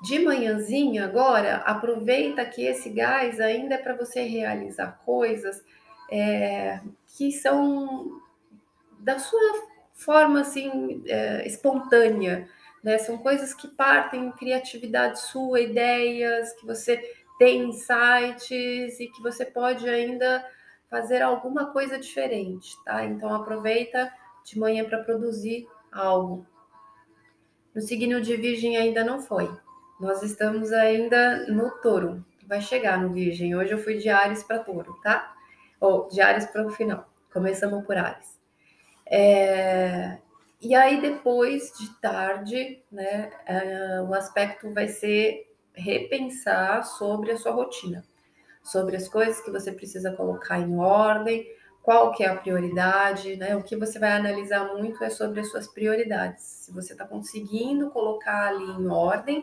De 0.02 0.18
manhãzinha 0.18 1.06
agora, 1.06 1.58
aproveita 1.58 2.44
que 2.44 2.66
esse 2.66 2.90
gás 2.90 3.40
ainda 3.40 3.76
é 3.76 3.78
para 3.78 3.94
você 3.94 4.24
realizar 4.24 5.00
coisas 5.06 5.64
é, 6.10 6.80
que 7.16 7.32
são 7.32 8.20
da 8.98 9.20
sua 9.20 9.68
forma 9.94 10.42
assim 10.42 11.04
é, 11.06 11.46
espontânea, 11.46 12.50
né? 12.84 12.98
São 12.98 13.20
coisas 13.20 13.54
que 13.54 13.68
partem 13.68 14.32
criatividade 14.32 15.20
sua, 15.20 15.62
ideias 15.62 16.54
que 16.54 16.66
você 16.66 16.98
tem 17.38 17.66
insights 17.66 19.00
e 19.00 19.12
que 19.14 19.22
você 19.22 19.46
pode 19.46 19.88
ainda 19.88 20.44
fazer 20.90 21.22
alguma 21.22 21.72
coisa 21.72 22.00
diferente, 22.00 22.76
tá? 22.84 23.06
Então 23.06 23.32
aproveita 23.32 24.12
de 24.44 24.58
manhã 24.58 24.84
para 24.86 25.04
produzir 25.04 25.68
algo. 25.98 26.46
No 27.74 27.82
signo 27.82 28.22
de 28.22 28.36
Virgem 28.36 28.78
ainda 28.78 29.04
não 29.04 29.20
foi, 29.20 29.50
nós 30.00 30.22
estamos 30.24 30.72
ainda 30.72 31.46
no 31.48 31.72
touro. 31.82 32.26
Vai 32.48 32.62
chegar 32.62 33.02
no 33.02 33.12
Virgem. 33.12 33.56
Hoje 33.56 33.74
eu 33.74 33.78
fui 33.78 33.98
de 33.98 34.10
Ares 34.10 34.44
para 34.44 34.60
touro, 34.60 34.98
tá? 35.04 35.36
Ou 35.80 36.08
de 36.08 36.22
Ares 36.22 36.46
para 36.46 36.66
o 36.66 36.70
final. 36.70 37.08
Começamos 37.32 37.86
por 37.86 37.98
Ares. 37.98 38.40
É, 39.06 40.18
e 40.62 40.74
aí, 40.74 41.00
depois 41.00 41.72
de 41.78 41.90
tarde, 42.00 42.84
né, 42.92 43.32
é, 43.46 44.02
o 44.02 44.14
aspecto 44.14 44.74
vai 44.74 44.88
ser 44.88 45.48
repensar 45.74 46.84
sobre 46.84 47.32
a 47.32 47.38
sua 47.38 47.52
rotina, 47.52 48.04
sobre 48.64 48.96
as 48.96 49.08
coisas 49.08 49.40
que 49.40 49.52
você 49.52 49.72
precisa 49.72 50.12
colocar 50.14 50.60
em 50.60 50.78
ordem, 50.78 51.46
qual 51.88 52.12
que 52.12 52.22
é 52.22 52.28
a 52.28 52.36
prioridade, 52.36 53.38
né? 53.38 53.56
O 53.56 53.64
que 53.64 53.74
você 53.74 53.98
vai 53.98 54.12
analisar 54.12 54.76
muito 54.76 55.02
é 55.06 55.10
sobre 55.10 55.40
as 55.40 55.50
suas 55.50 55.70
prioridades. 55.70 56.44
Se 56.44 56.74
você 56.74 56.92
está 56.92 57.08
conseguindo 57.08 57.90
colocar 57.92 58.50
ali 58.50 58.66
em 58.66 58.90
ordem, 58.90 59.42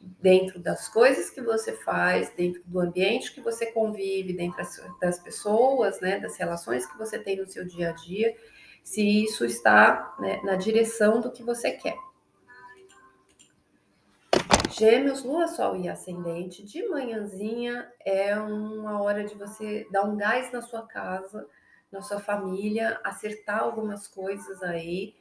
dentro 0.00 0.58
das 0.58 0.88
coisas 0.88 1.28
que 1.28 1.42
você 1.42 1.74
faz, 1.74 2.30
dentro 2.34 2.62
do 2.64 2.80
ambiente 2.80 3.34
que 3.34 3.42
você 3.42 3.66
convive, 3.72 4.32
dentro 4.32 4.64
das 5.02 5.18
pessoas, 5.18 6.00
né, 6.00 6.18
das 6.18 6.34
relações 6.38 6.86
que 6.86 6.96
você 6.96 7.18
tem 7.18 7.36
no 7.36 7.46
seu 7.46 7.62
dia 7.62 7.90
a 7.90 7.92
dia, 7.92 8.34
se 8.82 9.22
isso 9.22 9.44
está 9.44 10.16
né, 10.18 10.40
na 10.44 10.56
direção 10.56 11.20
do 11.20 11.30
que 11.30 11.42
você 11.42 11.72
quer. 11.72 11.98
Gêmeos, 14.70 15.22
Lua, 15.22 15.46
Sol 15.46 15.76
e 15.76 15.90
Ascendente, 15.90 16.64
de 16.64 16.88
manhãzinha 16.88 17.86
é 18.02 18.34
uma 18.34 19.02
hora 19.02 19.24
de 19.24 19.34
você 19.34 19.86
dar 19.90 20.04
um 20.04 20.16
gás 20.16 20.50
na 20.50 20.62
sua 20.62 20.86
casa, 20.86 21.46
na 21.92 22.00
sua 22.02 22.18
família, 22.18 23.00
acertar 23.04 23.60
algumas 23.60 24.08
coisas 24.08 24.62
aí, 24.62 25.14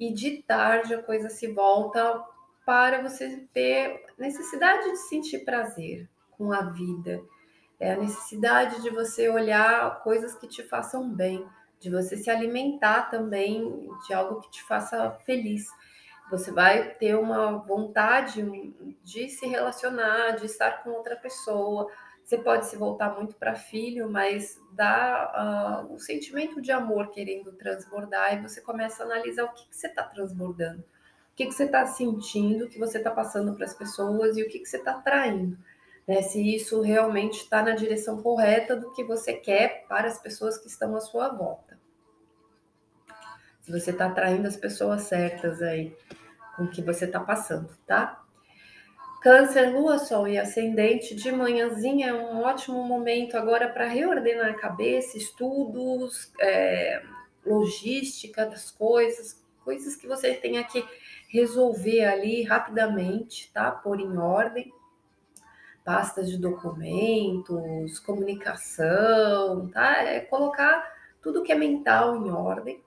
e 0.00 0.12
de 0.12 0.42
tarde 0.42 0.94
a 0.94 1.02
coisa 1.02 1.28
se 1.28 1.46
volta 1.52 2.24
para 2.64 3.02
você 3.02 3.46
ter 3.52 4.06
necessidade 4.18 4.90
de 4.90 4.96
sentir 4.96 5.44
prazer 5.44 6.08
com 6.30 6.50
a 6.52 6.62
vida, 6.62 7.22
é 7.78 7.92
a 7.92 7.96
necessidade 7.98 8.80
de 8.82 8.90
você 8.90 9.28
olhar 9.28 10.02
coisas 10.02 10.34
que 10.34 10.46
te 10.46 10.62
façam 10.62 11.10
bem, 11.10 11.46
de 11.78 11.90
você 11.90 12.16
se 12.16 12.30
alimentar 12.30 13.10
também 13.10 13.88
de 14.06 14.14
algo 14.14 14.40
que 14.40 14.50
te 14.50 14.62
faça 14.62 15.10
feliz. 15.26 15.66
Você 16.30 16.50
vai 16.50 16.94
ter 16.94 17.14
uma 17.16 17.58
vontade 17.58 18.42
de 19.02 19.28
se 19.28 19.46
relacionar, 19.46 20.32
de 20.32 20.46
estar 20.46 20.82
com 20.82 20.90
outra 20.90 21.16
pessoa. 21.16 21.90
Você 22.24 22.38
pode 22.38 22.66
se 22.66 22.76
voltar 22.76 23.14
muito 23.14 23.36
para 23.36 23.54
filho, 23.54 24.10
mas 24.10 24.58
dá 24.72 25.84
uh, 25.86 25.94
um 25.94 25.98
sentimento 25.98 26.60
de 26.60 26.72
amor 26.72 27.10
querendo 27.10 27.52
transbordar 27.52 28.34
e 28.34 28.40
você 28.40 28.60
começa 28.60 29.02
a 29.02 29.06
analisar 29.06 29.44
o 29.44 29.52
que, 29.52 29.68
que 29.68 29.76
você 29.76 29.88
está 29.88 30.02
transbordando, 30.02 30.80
o 30.80 31.36
que, 31.36 31.46
que 31.46 31.52
você 31.52 31.64
está 31.64 31.84
sentindo, 31.84 32.64
o 32.64 32.68
que 32.68 32.78
você 32.78 32.98
está 32.98 33.10
passando 33.10 33.54
para 33.54 33.66
as 33.66 33.74
pessoas 33.74 34.36
e 34.36 34.42
o 34.42 34.48
que, 34.48 34.58
que 34.58 34.66
você 34.66 34.78
está 34.78 34.94
traindo 34.94 35.58
né? 36.06 36.22
Se 36.22 36.54
isso 36.54 36.80
realmente 36.80 37.42
está 37.42 37.62
na 37.62 37.72
direção 37.72 38.22
correta 38.22 38.76
do 38.76 38.92
que 38.92 39.02
você 39.02 39.32
quer 39.32 39.86
para 39.88 40.06
as 40.06 40.18
pessoas 40.18 40.58
que 40.58 40.68
estão 40.68 40.94
à 40.94 41.00
sua 41.00 41.28
volta. 41.30 41.78
Se 43.62 43.72
você 43.72 43.90
está 43.90 44.06
atraindo 44.06 44.46
as 44.46 44.56
pessoas 44.56 45.02
certas 45.02 45.62
aí 45.62 45.96
com 46.56 46.64
o 46.64 46.70
que 46.70 46.82
você 46.82 47.06
está 47.06 47.18
passando, 47.18 47.70
tá? 47.86 48.22
Câncer, 49.24 49.72
Lua, 49.72 49.98
Sol 49.98 50.28
e 50.28 50.36
Ascendente, 50.36 51.14
de 51.14 51.32
manhãzinha 51.32 52.08
é 52.08 52.12
um 52.12 52.42
ótimo 52.42 52.84
momento 52.84 53.38
agora 53.38 53.70
para 53.70 53.88
reordenar 53.88 54.50
a 54.50 54.58
cabeça, 54.58 55.16
estudos, 55.16 56.30
é, 56.38 57.02
logística 57.42 58.44
das 58.44 58.70
coisas, 58.70 59.42
coisas 59.64 59.96
que 59.96 60.06
você 60.06 60.34
tenha 60.34 60.62
que 60.62 60.86
resolver 61.30 62.04
ali 62.04 62.42
rapidamente, 62.42 63.50
tá? 63.50 63.70
Pôr 63.70 63.98
em 63.98 64.18
ordem 64.18 64.70
pastas 65.82 66.28
de 66.28 66.36
documentos, 66.36 67.98
comunicação, 68.00 69.70
tá? 69.72 70.02
É 70.02 70.20
colocar 70.20 70.86
tudo 71.22 71.42
que 71.42 71.50
é 71.50 71.54
mental 71.54 72.14
em 72.14 72.30
ordem. 72.30 72.78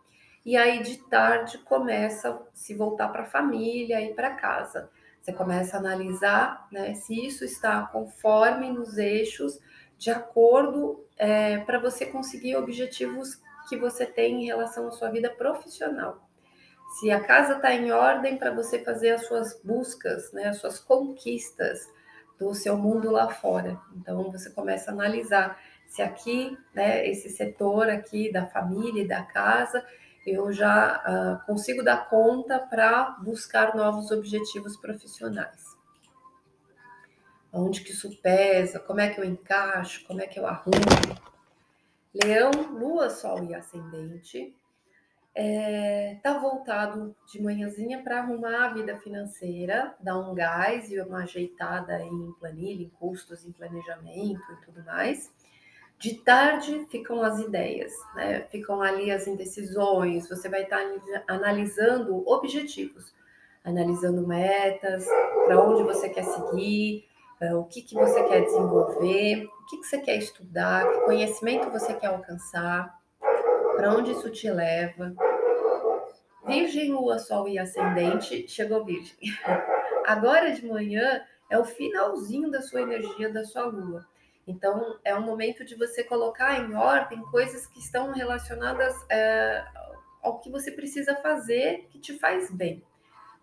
E 0.46 0.56
aí 0.56 0.84
de 0.84 0.98
tarde 0.98 1.58
começa 1.58 2.30
a 2.30 2.40
se 2.54 2.76
voltar 2.76 3.08
para 3.08 3.24
a 3.24 3.26
família 3.26 4.00
e 4.02 4.14
para 4.14 4.36
casa. 4.36 4.88
Você 5.28 5.34
começa 5.34 5.76
a 5.76 5.80
analisar 5.82 6.70
né, 6.72 6.94
se 6.94 7.14
isso 7.14 7.44
está 7.44 7.86
conforme 7.88 8.72
nos 8.72 8.98
eixos, 8.98 9.60
de 9.98 10.10
acordo 10.10 11.06
é, 11.18 11.58
para 11.58 11.80
você 11.80 12.06
conseguir 12.06 12.56
objetivos 12.56 13.42
que 13.68 13.76
você 13.76 14.06
tem 14.06 14.44
em 14.44 14.46
relação 14.46 14.88
à 14.88 14.92
sua 14.92 15.10
vida 15.10 15.30
profissional. 15.30 16.26
Se 16.98 17.12
a 17.12 17.20
casa 17.20 17.58
está 17.58 17.74
em 17.74 17.92
ordem 17.92 18.38
para 18.38 18.52
você 18.52 18.80
fazer 18.80 19.10
as 19.10 19.28
suas 19.28 19.62
buscas, 19.62 20.32
né, 20.32 20.48
as 20.48 20.60
suas 20.60 20.80
conquistas, 20.80 21.92
do 22.40 22.56
seu 22.56 22.78
mundo 22.78 23.12
lá 23.12 23.28
fora. 23.28 23.78
Então 23.98 24.32
você 24.32 24.50
começa 24.52 24.92
a 24.92 24.94
analisar 24.94 25.60
se 25.88 26.02
aqui, 26.02 26.58
né, 26.74 27.06
esse 27.06 27.30
setor 27.30 27.90
aqui 27.90 28.32
da 28.32 28.46
família 28.46 29.04
e 29.04 29.08
da 29.08 29.24
casa, 29.24 29.86
eu 30.28 30.52
já 30.52 31.02
uh, 31.42 31.46
consigo 31.46 31.84
dar 31.84 32.10
conta 32.10 32.60
para 32.60 33.12
buscar 33.22 33.76
novos 33.76 34.12
objetivos 34.12 34.76
profissionais. 34.76 35.78
Onde 37.52 37.82
que 37.82 37.92
isso 37.92 38.16
pesa? 38.22 38.80
Como 38.80 39.00
é 39.00 39.10
que 39.10 39.20
eu 39.20 39.26
encaixo? 39.26 40.06
Como 40.06 40.22
é 40.22 40.28
que 40.28 40.40
eu 40.40 40.46
arrumo? 40.46 40.76
Leão, 42.14 42.52
Lua, 42.72 43.10
Sol 43.10 43.44
e 43.44 43.56
Ascendente 43.56 44.54
é, 45.40 46.18
tá 46.24 46.40
voltado 46.40 47.16
de 47.32 47.40
manhãzinha 47.40 48.02
para 48.02 48.22
arrumar 48.22 48.66
a 48.66 48.74
vida 48.74 48.98
financeira, 48.98 49.96
dar 50.00 50.18
um 50.18 50.34
gás 50.34 50.90
e 50.90 51.00
uma 51.00 51.24
ajeitada 51.24 52.02
em 52.02 52.32
planilha, 52.40 52.84
em 52.84 52.90
custos, 52.90 53.46
em 53.46 53.52
planejamento 53.52 54.42
e 54.52 54.66
tudo 54.66 54.84
mais. 54.84 55.32
De 56.00 56.14
tarde 56.14 56.86
ficam 56.90 57.24
as 57.24 57.40
ideias, 57.40 57.92
né? 58.16 58.42
Ficam 58.52 58.82
ali 58.82 59.10
as 59.10 59.26
indecisões. 59.26 60.30
Você 60.30 60.48
vai 60.48 60.64
estar 60.64 60.80
analisando 61.28 62.24
objetivos, 62.30 63.16
analisando 63.64 64.26
metas, 64.28 65.08
para 65.46 65.60
onde 65.60 65.84
você 65.84 66.08
quer 66.10 66.24
seguir, 66.24 67.06
é, 67.40 67.54
o 67.56 67.64
que, 67.64 67.82
que 67.82 67.96
você 67.96 68.24
quer 68.26 68.42
desenvolver, 68.42 69.46
o 69.46 69.66
que, 69.66 69.78
que 69.78 69.88
você 69.88 69.98
quer 70.00 70.18
estudar, 70.18 70.88
que 70.88 71.02
conhecimento 71.02 71.70
você 71.70 71.94
quer 71.94 72.08
alcançar, 72.08 72.96
para 73.76 73.94
onde 73.94 74.12
isso 74.12 74.30
te 74.30 74.50
leva. 74.50 75.14
Virgem, 76.46 76.92
Lua, 76.92 77.20
Sol 77.20 77.48
e 77.48 77.60
Ascendente, 77.60 78.48
chegou 78.48 78.86
Virgem. 78.86 79.18
Agora 80.06 80.52
de 80.52 80.66
manhã 80.66 81.22
é 81.50 81.58
o 81.58 81.66
finalzinho 81.66 82.50
da 82.50 82.62
sua 82.62 82.82
energia, 82.82 83.32
da 83.32 83.44
sua 83.44 83.66
Lua. 83.66 84.06
Então, 84.48 84.98
é 85.04 85.14
um 85.14 85.22
momento 85.22 85.66
de 85.66 85.76
você 85.76 86.04
colocar 86.04 86.58
em 86.60 86.74
ordem 86.74 87.22
coisas 87.24 87.68
que 87.68 87.80
estão 87.80 88.14
relacionadas 88.14 88.96
é, 89.10 89.64
ao 90.22 90.40
que 90.40 90.50
você 90.50 90.72
precisa 90.72 91.16
fazer 91.18 91.88
que 91.90 92.00
te 92.00 92.18
faz 92.18 92.50
bem. 92.50 92.82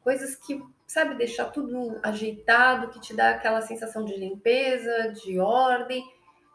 Coisas 0.02 0.34
que, 0.34 0.62
sabe, 0.87 1.14
deixar 1.14 1.46
tudo 1.46 2.00
ajeitado, 2.02 2.88
que 2.88 3.00
te 3.00 3.14
dá 3.14 3.30
aquela 3.30 3.61
sensação 3.61 4.04
de 4.04 4.16
limpeza, 4.16 5.12
de 5.12 5.38
ordem, 5.38 6.02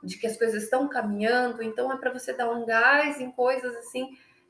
de 0.03 0.17
que 0.17 0.25
as 0.25 0.35
coisas 0.35 0.63
estão 0.63 0.87
caminhando. 0.89 1.61
Então, 1.61 1.91
é 1.91 1.97
para 1.97 2.11
você 2.11 2.33
dar 2.33 2.49
um 2.49 2.65
gás 2.65 3.21
em 3.21 3.31
coisas 3.31 3.75
assim 3.75 4.09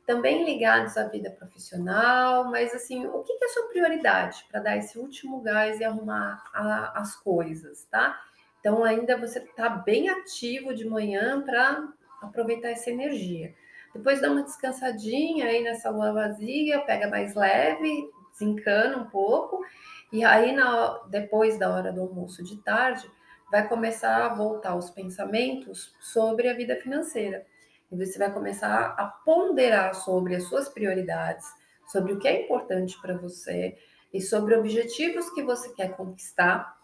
também 0.10 0.44
ligados 0.44 0.98
à 0.98 1.04
vida 1.04 1.30
profissional, 1.30 2.46
mas 2.46 2.74
assim, 2.74 3.06
o 3.06 3.22
que, 3.22 3.32
é 3.32 3.48
sua 3.50 3.68
prioridade 3.68 4.44
para 4.50 4.60
dar 4.60 4.76
esse 4.76 4.98
último 4.98 5.40
gás 5.40 5.80
e 5.80 5.84
arrumar 5.84 6.44
a, 6.52 7.00
as 7.00 7.16
coisas, 7.16 7.86
tá? 7.92 8.20
Então 8.60 8.84
ainda 8.84 9.18
você 9.18 9.40
está 9.40 9.70
bem 9.70 10.10
ativo 10.10 10.74
de 10.74 10.88
manhã 10.88 11.42
para 11.42 11.88
aproveitar 12.22 12.70
essa 12.70 12.90
energia. 12.90 13.54
Depois 13.94 14.22
dá 14.22 14.30
uma 14.30 14.44
descansadinha 14.44 15.46
aí 15.46 15.64
nessa 15.64 15.90
lua 15.90 16.14
vazia, 16.14 16.82
pega 16.82 17.08
mais 17.08 17.34
leve, 17.36 18.10
desencana 18.32 18.98
um 18.98 19.10
pouco, 19.10 19.64
e 20.12 20.24
aí 20.24 20.52
na, 20.54 21.00
depois 21.10 21.58
da 21.58 21.74
hora 21.74 21.92
do 21.92 22.02
almoço 22.02 22.44
de 22.44 22.58
tarde, 22.58 23.10
vai 23.52 23.68
começar 23.68 24.26
a 24.26 24.34
voltar 24.34 24.76
os 24.76 24.90
pensamentos 24.90 25.94
sobre 26.00 26.50
a 26.50 26.54
vida 26.54 26.76
financeira. 26.76 27.46
E 27.92 27.96
você 27.96 28.20
vai 28.20 28.32
começar 28.32 28.94
a 28.98 29.06
ponderar 29.06 29.96
sobre 29.96 30.36
as 30.36 30.44
suas 30.44 30.70
prioridades, 30.70 31.48
sobre 31.88 32.14
o 32.14 32.20
que 32.20 32.28
é 32.28 32.44
importante 32.44 33.00
para 33.02 33.18
você 33.18 33.76
e 34.14 34.22
sobre 34.22 34.56
objetivos 34.56 35.30
que 35.32 35.42
você 35.42 35.70
quer 35.74 35.96
conquistar 35.96 36.79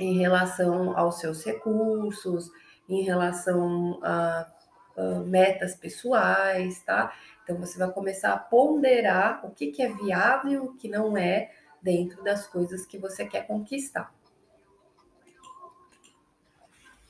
em 0.00 0.18
relação 0.18 0.96
aos 0.96 1.18
seus 1.18 1.44
recursos, 1.44 2.50
em 2.88 3.02
relação 3.02 4.00
a, 4.02 4.46
a 4.96 5.02
metas 5.20 5.74
pessoais, 5.74 6.82
tá? 6.82 7.12
Então 7.44 7.56
você 7.58 7.78
vai 7.78 7.90
começar 7.90 8.32
a 8.32 8.38
ponderar 8.38 9.44
o 9.44 9.50
que, 9.50 9.68
que 9.68 9.82
é 9.82 9.92
viável 9.92 10.52
e 10.52 10.58
o 10.58 10.72
que 10.74 10.88
não 10.88 11.16
é 11.16 11.50
dentro 11.82 12.22
das 12.22 12.46
coisas 12.46 12.86
que 12.86 12.98
você 12.98 13.26
quer 13.26 13.46
conquistar. 13.46 14.12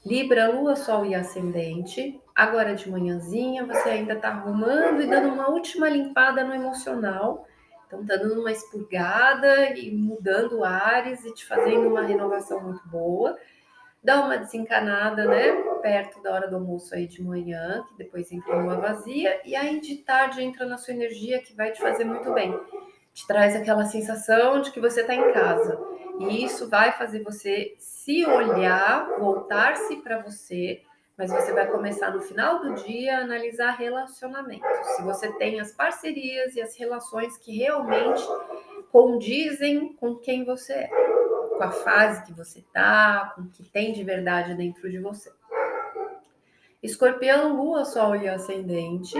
Libra, 0.04 0.50
Lua, 0.50 0.76
Sol 0.76 1.04
e 1.04 1.14
Ascendente. 1.14 2.18
Agora 2.34 2.74
de 2.74 2.90
manhãzinha, 2.90 3.66
você 3.66 3.90
ainda 3.90 4.14
está 4.14 4.28
arrumando 4.28 5.02
e 5.02 5.06
dando 5.06 5.28
uma 5.28 5.50
última 5.50 5.88
limpada 5.90 6.42
no 6.42 6.54
emocional. 6.54 7.46
Tá 7.90 8.16
dando 8.16 8.40
uma 8.40 8.52
expurgada 8.52 9.76
e 9.76 9.90
mudando 9.90 10.64
ares 10.64 11.24
e 11.24 11.34
te 11.34 11.44
fazendo 11.44 11.88
uma 11.88 12.02
renovação 12.02 12.60
muito 12.60 12.86
boa. 12.88 13.36
Dá 14.02 14.24
uma 14.24 14.38
desencanada, 14.38 15.24
né? 15.24 15.52
Perto 15.82 16.22
da 16.22 16.32
hora 16.32 16.48
do 16.48 16.56
almoço 16.56 16.94
aí 16.94 17.06
de 17.06 17.22
manhã, 17.22 17.84
que 17.88 17.98
depois 17.98 18.30
entra 18.32 18.56
numa 18.56 18.76
vazia, 18.76 19.40
e 19.44 19.54
aí 19.54 19.80
de 19.80 19.96
tarde 19.96 20.42
entra 20.42 20.64
na 20.64 20.78
sua 20.78 20.94
energia, 20.94 21.42
que 21.42 21.54
vai 21.54 21.72
te 21.72 21.80
fazer 21.80 22.04
muito 22.04 22.32
bem. 22.32 22.58
Te 23.12 23.26
traz 23.26 23.54
aquela 23.56 23.84
sensação 23.84 24.60
de 24.60 24.70
que 24.70 24.80
você 24.80 25.02
está 25.02 25.14
em 25.14 25.32
casa. 25.32 25.78
E 26.20 26.44
isso 26.44 26.68
vai 26.68 26.92
fazer 26.92 27.22
você 27.22 27.74
se 27.78 28.24
olhar, 28.24 29.18
voltar-se 29.18 29.96
para 29.96 30.18
você, 30.22 30.82
mas 31.20 31.30
você 31.30 31.52
vai 31.52 31.66
começar 31.66 32.10
no 32.12 32.22
final 32.22 32.60
do 32.60 32.76
dia 32.76 33.18
a 33.18 33.20
analisar 33.20 33.72
relacionamentos. 33.72 34.66
Se 34.96 35.02
você 35.02 35.30
tem 35.34 35.60
as 35.60 35.70
parcerias 35.70 36.56
e 36.56 36.62
as 36.62 36.74
relações 36.78 37.36
que 37.36 37.58
realmente 37.58 38.22
condizem 38.90 39.92
com 39.96 40.16
quem 40.16 40.46
você 40.46 40.72
é, 40.72 40.88
com 40.88 41.62
a 41.62 41.70
fase 41.70 42.24
que 42.24 42.32
você 42.32 42.64
tá, 42.72 43.34
com 43.36 43.42
o 43.42 43.48
que 43.50 43.62
tem 43.64 43.92
de 43.92 44.02
verdade 44.02 44.54
dentro 44.54 44.90
de 44.90 44.98
você. 44.98 45.30
Escorpião, 46.82 47.54
Lua, 47.54 47.84
Sol 47.84 48.16
e 48.16 48.26
Ascendente. 48.26 49.18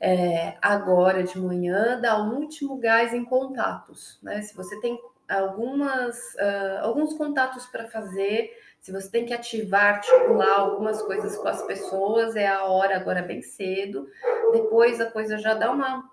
É, 0.00 0.56
agora 0.62 1.24
de 1.24 1.36
manhã, 1.36 2.00
dá 2.00 2.16
o 2.16 2.32
último 2.32 2.76
gás 2.76 3.12
em 3.12 3.24
contatos. 3.24 4.20
Né? 4.22 4.40
Se 4.42 4.54
você 4.54 4.78
tem 4.78 5.00
algumas, 5.28 6.16
uh, 6.34 6.82
alguns 6.82 7.12
contatos 7.14 7.66
para 7.66 7.86
fazer, 7.86 8.52
se 8.84 8.92
você 8.92 9.10
tem 9.10 9.24
que 9.24 9.32
ativar, 9.32 9.94
articular 9.94 10.60
algumas 10.60 11.00
coisas 11.00 11.38
com 11.38 11.48
as 11.48 11.62
pessoas, 11.62 12.36
é 12.36 12.46
a 12.46 12.64
hora 12.64 12.96
agora 12.96 13.22
bem 13.22 13.40
cedo. 13.40 14.06
Depois 14.52 15.00
a 15.00 15.10
coisa 15.10 15.38
já 15.38 15.54
dá 15.54 15.70
uma 15.70 16.04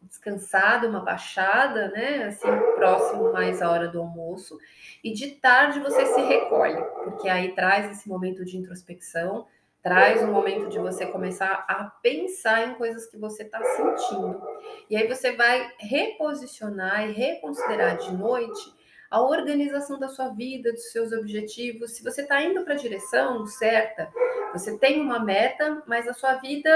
descansada, 0.00 0.88
uma 0.88 1.00
baixada, 1.00 1.88
né? 1.88 2.26
Assim, 2.26 2.46
próximo 2.76 3.32
mais 3.32 3.60
à 3.60 3.68
hora 3.68 3.88
do 3.88 3.98
almoço. 3.98 4.56
E 5.02 5.12
de 5.12 5.32
tarde 5.32 5.80
você 5.80 6.06
se 6.06 6.20
recolhe, 6.20 6.80
porque 7.02 7.28
aí 7.28 7.52
traz 7.52 7.90
esse 7.90 8.08
momento 8.08 8.44
de 8.44 8.58
introspecção, 8.58 9.48
traz 9.82 10.22
um 10.22 10.30
momento 10.30 10.68
de 10.68 10.78
você 10.78 11.06
começar 11.06 11.64
a 11.66 11.82
pensar 12.00 12.68
em 12.68 12.74
coisas 12.74 13.06
que 13.06 13.18
você 13.18 13.42
está 13.42 13.60
sentindo. 13.60 14.40
E 14.88 14.96
aí 14.96 15.08
você 15.08 15.32
vai 15.32 15.68
reposicionar 15.80 17.08
e 17.08 17.12
reconsiderar 17.12 17.96
de 17.96 18.14
noite 18.14 18.83
a 19.14 19.22
organização 19.22 19.96
da 19.96 20.08
sua 20.08 20.30
vida, 20.30 20.72
dos 20.72 20.90
seus 20.90 21.12
objetivos. 21.12 21.92
Se 21.92 22.02
você 22.02 22.22
está 22.22 22.42
indo 22.42 22.64
para 22.64 22.74
a 22.74 22.76
direção 22.76 23.46
certa, 23.46 24.12
você 24.52 24.76
tem 24.76 25.00
uma 25.00 25.20
meta, 25.20 25.84
mas 25.86 26.08
a 26.08 26.12
sua 26.12 26.34
vida 26.34 26.68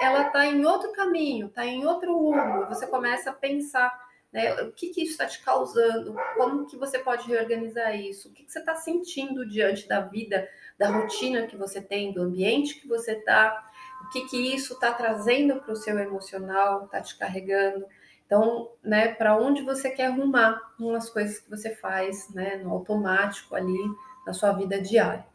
ela 0.00 0.28
está 0.28 0.46
em 0.46 0.64
outro 0.64 0.90
caminho, 0.92 1.48
está 1.48 1.66
em 1.66 1.84
outro 1.84 2.16
rumo. 2.16 2.64
Você 2.64 2.86
começa 2.86 3.28
a 3.28 3.34
pensar, 3.34 3.94
né? 4.32 4.54
O 4.62 4.72
que, 4.72 4.88
que 4.88 5.02
isso 5.02 5.12
está 5.12 5.26
te 5.26 5.44
causando? 5.44 6.16
Como 6.34 6.64
que 6.64 6.78
você 6.78 6.98
pode 6.98 7.28
reorganizar 7.28 7.94
isso? 7.94 8.30
O 8.30 8.32
que, 8.32 8.44
que 8.44 8.52
você 8.52 8.60
está 8.60 8.74
sentindo 8.74 9.46
diante 9.46 9.86
da 9.86 10.00
vida, 10.00 10.48
da 10.78 10.88
rotina 10.88 11.46
que 11.46 11.58
você 11.58 11.78
tem, 11.78 12.10
do 12.10 12.22
ambiente 12.22 12.80
que 12.80 12.88
você 12.88 13.12
está? 13.12 13.70
O 14.06 14.08
que, 14.08 14.30
que 14.30 14.54
isso 14.54 14.72
está 14.72 14.94
trazendo 14.94 15.60
para 15.60 15.74
o 15.74 15.76
seu 15.76 15.98
emocional? 15.98 16.86
Está 16.86 17.02
te 17.02 17.18
carregando? 17.18 17.84
Então, 18.32 18.70
né, 18.82 19.08
para 19.08 19.36
onde 19.36 19.60
você 19.60 19.90
quer 19.90 20.06
arrumar 20.06 20.58
umas 20.80 21.10
coisas 21.10 21.38
que 21.38 21.50
você 21.50 21.76
faz, 21.76 22.32
né, 22.32 22.56
no 22.56 22.70
automático 22.70 23.54
ali 23.54 23.78
na 24.26 24.32
sua 24.32 24.52
vida 24.52 24.80
diária. 24.80 25.26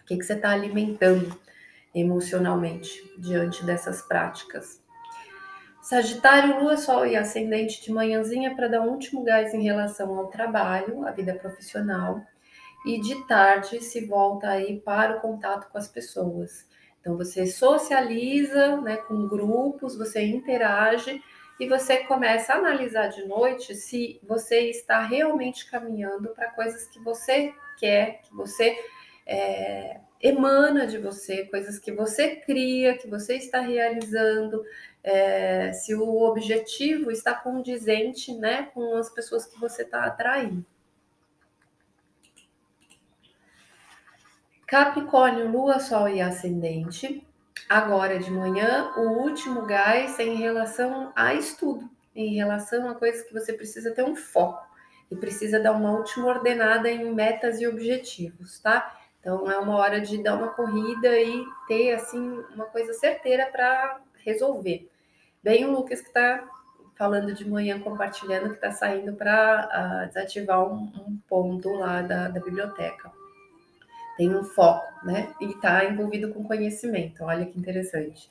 O 0.00 0.04
que, 0.06 0.16
que 0.16 0.22
você 0.22 0.34
está 0.34 0.50
alimentando 0.50 1.36
emocionalmente 1.92 3.02
diante 3.18 3.66
dessas 3.66 4.02
práticas? 4.02 4.80
Sagitário, 5.82 6.60
Lua, 6.60 6.76
Sol 6.76 7.06
e 7.06 7.16
Ascendente 7.16 7.82
de 7.82 7.90
manhãzinha 7.90 8.54
para 8.54 8.68
dar 8.68 8.82
um 8.82 8.90
último 8.90 9.24
gás 9.24 9.52
em 9.52 9.64
relação 9.64 10.16
ao 10.16 10.28
trabalho, 10.28 11.04
a 11.04 11.10
vida 11.10 11.34
profissional. 11.34 12.22
E 12.86 13.00
de 13.00 13.26
tarde 13.26 13.82
se 13.82 14.06
volta 14.06 14.48
aí 14.48 14.78
para 14.78 15.16
o 15.16 15.20
contato 15.20 15.68
com 15.72 15.76
as 15.76 15.88
pessoas. 15.88 16.68
Então 17.00 17.16
você 17.16 17.48
socializa 17.48 18.80
né, 18.80 18.96
com 18.96 19.26
grupos, 19.26 19.98
você 19.98 20.24
interage 20.24 21.20
e 21.58 21.68
você 21.68 21.98
começa 21.98 22.52
a 22.52 22.56
analisar 22.56 23.08
de 23.08 23.24
noite 23.26 23.74
se 23.74 24.20
você 24.22 24.70
está 24.70 25.02
realmente 25.02 25.70
caminhando 25.70 26.30
para 26.30 26.50
coisas 26.50 26.86
que 26.88 26.98
você 26.98 27.54
quer, 27.78 28.22
que 28.22 28.34
você 28.34 28.76
é, 29.26 30.00
emana 30.20 30.86
de 30.86 30.98
você, 30.98 31.44
coisas 31.44 31.78
que 31.78 31.92
você 31.92 32.36
cria, 32.36 32.98
que 32.98 33.08
você 33.08 33.36
está 33.36 33.60
realizando, 33.60 34.64
é, 35.02 35.72
se 35.72 35.94
o 35.94 36.22
objetivo 36.22 37.10
está 37.10 37.34
condizente 37.34 38.34
né, 38.34 38.70
com 38.74 38.96
as 38.96 39.08
pessoas 39.10 39.46
que 39.46 39.58
você 39.60 39.82
está 39.82 40.04
atraindo. 40.04 40.64
Capricórnio, 44.66 45.48
Lua, 45.48 45.78
Sol 45.78 46.08
e 46.08 46.20
Ascendente 46.20 47.24
agora 47.68 48.18
de 48.18 48.30
manhã, 48.30 48.92
o 48.96 49.22
último 49.22 49.62
gás 49.62 50.18
em 50.18 50.36
relação 50.36 51.12
a 51.14 51.34
estudo, 51.34 51.88
em 52.14 52.34
relação 52.34 52.88
a 52.88 52.94
coisas 52.94 53.22
que 53.22 53.32
você 53.32 53.52
precisa 53.52 53.92
ter 53.92 54.04
um 54.04 54.14
foco 54.14 54.66
e 55.10 55.16
precisa 55.16 55.60
dar 55.60 55.72
uma 55.72 55.92
última 55.92 56.26
ordenada 56.26 56.90
em 56.90 57.12
metas 57.12 57.60
e 57.60 57.66
objetivos, 57.66 58.58
tá? 58.58 58.98
Então 59.20 59.50
é 59.50 59.58
uma 59.58 59.76
hora 59.76 60.00
de 60.00 60.22
dar 60.22 60.36
uma 60.36 60.48
corrida 60.48 61.18
e 61.18 61.44
ter 61.66 61.94
assim 61.94 62.42
uma 62.54 62.66
coisa 62.66 62.92
certeira 62.92 63.46
para 63.46 64.00
resolver. 64.24 64.90
Bem 65.42 65.64
o 65.64 65.72
Lucas 65.72 66.00
que 66.00 66.08
está 66.08 66.46
falando 66.94 67.34
de 67.34 67.48
manhã, 67.48 67.80
compartilhando 67.80 68.50
que 68.50 68.54
está 68.54 68.70
saindo 68.70 69.14
para 69.14 69.66
uh, 69.66 69.68
ah, 69.70 70.04
desativar 70.06 70.64
um, 70.64 70.92
um, 71.06 71.18
ponto 71.28 71.70
lá 71.72 72.02
da, 72.02 72.28
da 72.28 72.40
biblioteca 72.40 73.10
tem 74.16 74.34
um 74.34 74.44
foco, 74.44 74.86
né? 75.04 75.34
E 75.40 75.46
está 75.46 75.84
envolvido 75.84 76.32
com 76.32 76.44
conhecimento. 76.44 77.24
Olha 77.24 77.46
que 77.46 77.58
interessante. 77.58 78.30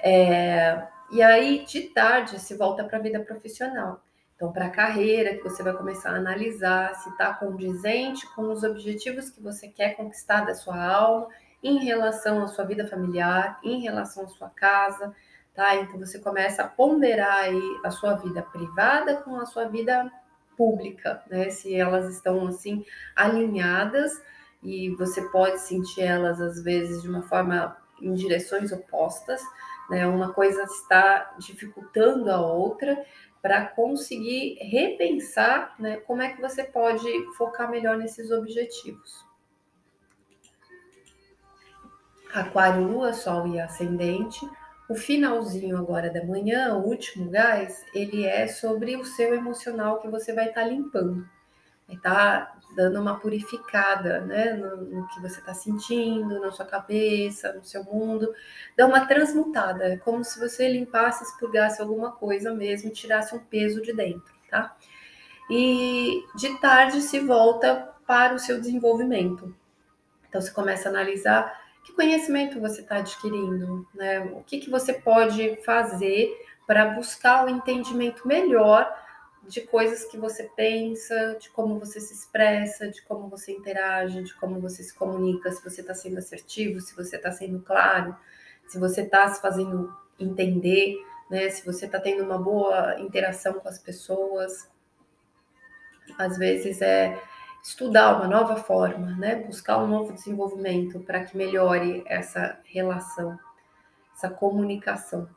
É, 0.00 0.86
e 1.10 1.22
aí, 1.22 1.64
de 1.64 1.82
tarde, 1.82 2.38
se 2.38 2.54
volta 2.54 2.84
para 2.84 2.98
a 2.98 3.02
vida 3.02 3.20
profissional. 3.20 4.02
Então, 4.34 4.52
para 4.52 4.66
a 4.66 4.70
carreira, 4.70 5.34
que 5.34 5.42
você 5.42 5.62
vai 5.62 5.72
começar 5.72 6.10
a 6.10 6.16
analisar 6.16 6.94
se 6.96 7.08
está 7.08 7.32
condizente 7.32 8.26
com 8.34 8.52
os 8.52 8.62
objetivos 8.62 9.30
que 9.30 9.42
você 9.42 9.68
quer 9.68 9.96
conquistar 9.96 10.42
da 10.44 10.54
sua 10.54 10.78
alma, 10.84 11.28
em 11.62 11.78
relação 11.84 12.42
à 12.42 12.46
sua 12.46 12.64
vida 12.64 12.86
familiar, 12.86 13.58
em 13.64 13.80
relação 13.80 14.24
à 14.24 14.28
sua 14.28 14.50
casa, 14.50 15.14
tá? 15.54 15.74
Então, 15.76 15.98
você 15.98 16.18
começa 16.18 16.62
a 16.62 16.68
ponderar 16.68 17.44
aí 17.44 17.80
a 17.82 17.90
sua 17.90 18.14
vida 18.14 18.42
privada 18.42 19.16
com 19.16 19.36
a 19.36 19.46
sua 19.46 19.64
vida 19.64 20.10
pública, 20.56 21.22
né? 21.30 21.48
Se 21.48 21.74
elas 21.74 22.12
estão, 22.14 22.46
assim, 22.46 22.84
alinhadas 23.14 24.20
e 24.62 24.90
você 24.96 25.22
pode 25.30 25.60
sentir 25.60 26.02
elas 26.02 26.40
às 26.40 26.62
vezes 26.62 27.02
de 27.02 27.08
uma 27.08 27.22
forma 27.22 27.76
em 28.00 28.12
direções 28.14 28.72
opostas, 28.72 29.40
né? 29.88 30.06
Uma 30.06 30.32
coisa 30.32 30.62
está 30.64 31.34
dificultando 31.38 32.30
a 32.30 32.40
outra 32.40 33.04
para 33.40 33.64
conseguir 33.64 34.58
repensar, 34.60 35.74
né, 35.78 35.98
como 35.98 36.20
é 36.20 36.32
que 36.32 36.42
você 36.42 36.64
pode 36.64 37.06
focar 37.36 37.70
melhor 37.70 37.96
nesses 37.96 38.32
objetivos. 38.32 39.24
Aquário, 42.34 42.88
Lua, 42.88 43.12
Sol 43.12 43.46
e 43.46 43.60
Ascendente. 43.60 44.44
O 44.88 44.96
finalzinho 44.96 45.78
agora 45.78 46.10
da 46.10 46.24
manhã, 46.24 46.74
o 46.74 46.86
último 46.86 47.30
gás, 47.30 47.84
ele 47.94 48.24
é 48.24 48.48
sobre 48.48 48.96
o 48.96 49.04
seu 49.04 49.32
emocional 49.32 50.00
que 50.00 50.08
você 50.08 50.32
vai 50.32 50.48
estar 50.48 50.62
tá 50.62 50.68
limpando. 50.68 51.24
Tá 52.02 52.55
dando 52.74 53.00
uma 53.00 53.18
purificada, 53.18 54.20
né, 54.20 54.52
no, 54.52 54.76
no 54.76 55.08
que 55.08 55.20
você 55.20 55.40
está 55.40 55.54
sentindo, 55.54 56.40
na 56.40 56.50
sua 56.50 56.66
cabeça, 56.66 57.52
no 57.52 57.64
seu 57.64 57.84
mundo, 57.84 58.32
dá 58.76 58.86
uma 58.86 59.06
transmutada, 59.06 59.84
é 59.84 59.96
como 59.96 60.22
se 60.24 60.38
você 60.38 60.68
limpasse, 60.68 61.24
expurgasse 61.24 61.80
alguma 61.80 62.12
coisa 62.12 62.52
mesmo, 62.52 62.90
tirasse 62.90 63.34
um 63.34 63.38
peso 63.38 63.80
de 63.80 63.92
dentro, 63.94 64.34
tá? 64.50 64.76
E 65.50 66.22
de 66.34 66.58
tarde 66.60 67.00
se 67.00 67.20
volta 67.20 67.94
para 68.06 68.34
o 68.34 68.38
seu 68.38 68.60
desenvolvimento. 68.60 69.54
Então 70.28 70.40
você 70.40 70.50
começa 70.50 70.88
a 70.88 70.90
analisar 70.90 71.66
que 71.84 71.92
conhecimento 71.92 72.60
você 72.60 72.80
está 72.80 72.96
adquirindo, 72.96 73.86
né? 73.94 74.20
O 74.20 74.42
que, 74.42 74.58
que 74.58 74.68
você 74.68 74.92
pode 74.92 75.56
fazer 75.64 76.28
para 76.66 76.86
buscar 76.86 77.44
o 77.44 77.46
um 77.46 77.56
entendimento 77.56 78.26
melhor 78.26 78.92
de 79.48 79.60
coisas 79.60 80.04
que 80.04 80.18
você 80.18 80.44
pensa, 80.56 81.36
de 81.40 81.48
como 81.50 81.78
você 81.78 82.00
se 82.00 82.12
expressa, 82.12 82.88
de 82.88 83.02
como 83.02 83.28
você 83.28 83.52
interage, 83.52 84.22
de 84.22 84.34
como 84.34 84.60
você 84.60 84.82
se 84.82 84.94
comunica, 84.94 85.50
se 85.52 85.62
você 85.62 85.80
está 85.80 85.94
sendo 85.94 86.18
assertivo, 86.18 86.80
se 86.80 86.94
você 86.94 87.16
está 87.16 87.30
sendo 87.30 87.60
claro, 87.60 88.16
se 88.66 88.78
você 88.78 89.02
está 89.02 89.28
se 89.28 89.40
fazendo 89.40 89.94
entender, 90.18 90.96
né? 91.30 91.48
Se 91.50 91.64
você 91.64 91.86
está 91.86 92.00
tendo 92.00 92.24
uma 92.24 92.38
boa 92.38 93.00
interação 93.00 93.54
com 93.54 93.68
as 93.68 93.78
pessoas. 93.78 94.68
Às 96.18 96.38
vezes 96.38 96.80
é 96.80 97.20
estudar 97.62 98.16
uma 98.16 98.28
nova 98.28 98.56
forma, 98.56 99.16
né? 99.16 99.36
Buscar 99.36 99.78
um 99.78 99.88
novo 99.88 100.12
desenvolvimento 100.12 101.00
para 101.00 101.24
que 101.24 101.36
melhore 101.36 102.02
essa 102.06 102.58
relação, 102.64 103.38
essa 104.14 104.30
comunicação. 104.30 105.28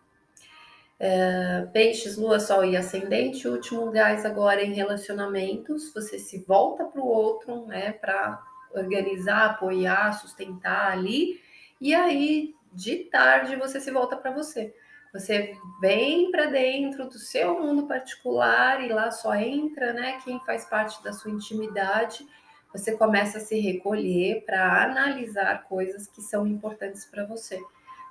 É, 1.00 1.68
peixes, 1.72 2.18
lua, 2.18 2.40
sol 2.40 2.66
e 2.66 2.76
ascendente. 2.76 3.48
O 3.48 3.54
último 3.54 3.90
gás 3.92 4.26
agora 4.26 4.62
em 4.62 4.74
relacionamentos. 4.74 5.94
Você 5.94 6.20
se 6.20 6.44
volta 6.46 6.84
para 6.86 7.02
o 7.02 7.08
outro, 7.08 7.66
né? 7.66 7.94
Para 7.94 8.42
organizar, 8.74 9.52
apoiar, 9.52 10.14
sustentar 10.14 10.92
ali. 10.92 11.40
E 11.80 11.96
aí, 11.96 12.54
de 12.74 13.06
tarde, 13.06 13.56
você 13.56 13.80
se 13.80 13.92
volta 13.92 14.18
para 14.18 14.32
você. 14.32 14.74
Você 15.12 15.58
vem 15.82 16.30
para 16.30 16.46
dentro 16.46 17.06
do 17.06 17.18
seu 17.18 17.60
mundo 17.60 17.88
particular 17.88 18.84
e 18.84 18.90
lá 18.90 19.10
só 19.10 19.34
entra, 19.34 19.92
né, 19.92 20.20
quem 20.24 20.40
faz 20.46 20.66
parte 20.66 21.04
da 21.04 21.12
sua 21.12 21.32
intimidade. 21.32 22.28
Você 22.72 22.96
começa 22.96 23.40
a 23.40 23.42
se 23.42 23.60
recolher 23.60 24.44
para 24.46 24.84
analisar 24.84 25.64
coisas 25.68 26.08
que 26.08 26.22
são 26.22 26.46
importantes 26.46 27.06
para 27.06 27.26
você. 27.26 27.60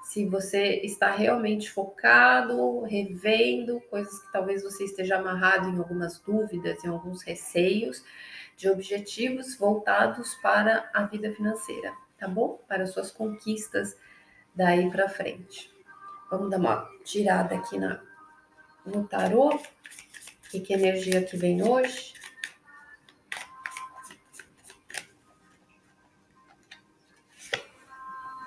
Se 0.09 0.25
você 0.25 0.81
está 0.83 1.11
realmente 1.11 1.71
focado, 1.71 2.81
revendo 2.81 3.79
coisas 3.91 4.19
que 4.21 4.33
talvez 4.33 4.63
você 4.63 4.85
esteja 4.85 5.19
amarrado 5.19 5.69
em 5.69 5.77
algumas 5.77 6.19
dúvidas, 6.19 6.83
em 6.83 6.89
alguns 6.89 7.23
receios 7.23 8.03
de 8.57 8.71
objetivos 8.71 9.55
voltados 9.55 10.35
para 10.37 10.91
a 10.95 11.03
vida 11.03 11.31
financeira, 11.35 11.93
tá 12.17 12.27
bom? 12.27 12.59
Para 12.67 12.87
suas 12.87 13.11
conquistas 13.11 13.99
daí 14.55 14.91
para 14.91 15.11
frente. 15.11 15.71
Vamos 16.31 16.49
dar 16.49 16.57
uma 16.57 16.91
tirada 17.05 17.57
aqui 17.57 17.79
na, 17.79 18.01
no 18.87 19.07
tarô. 19.07 19.61
Que 20.51 20.73
energia 20.73 21.23
que 21.23 21.37
vem 21.37 21.63
hoje? 21.63 22.15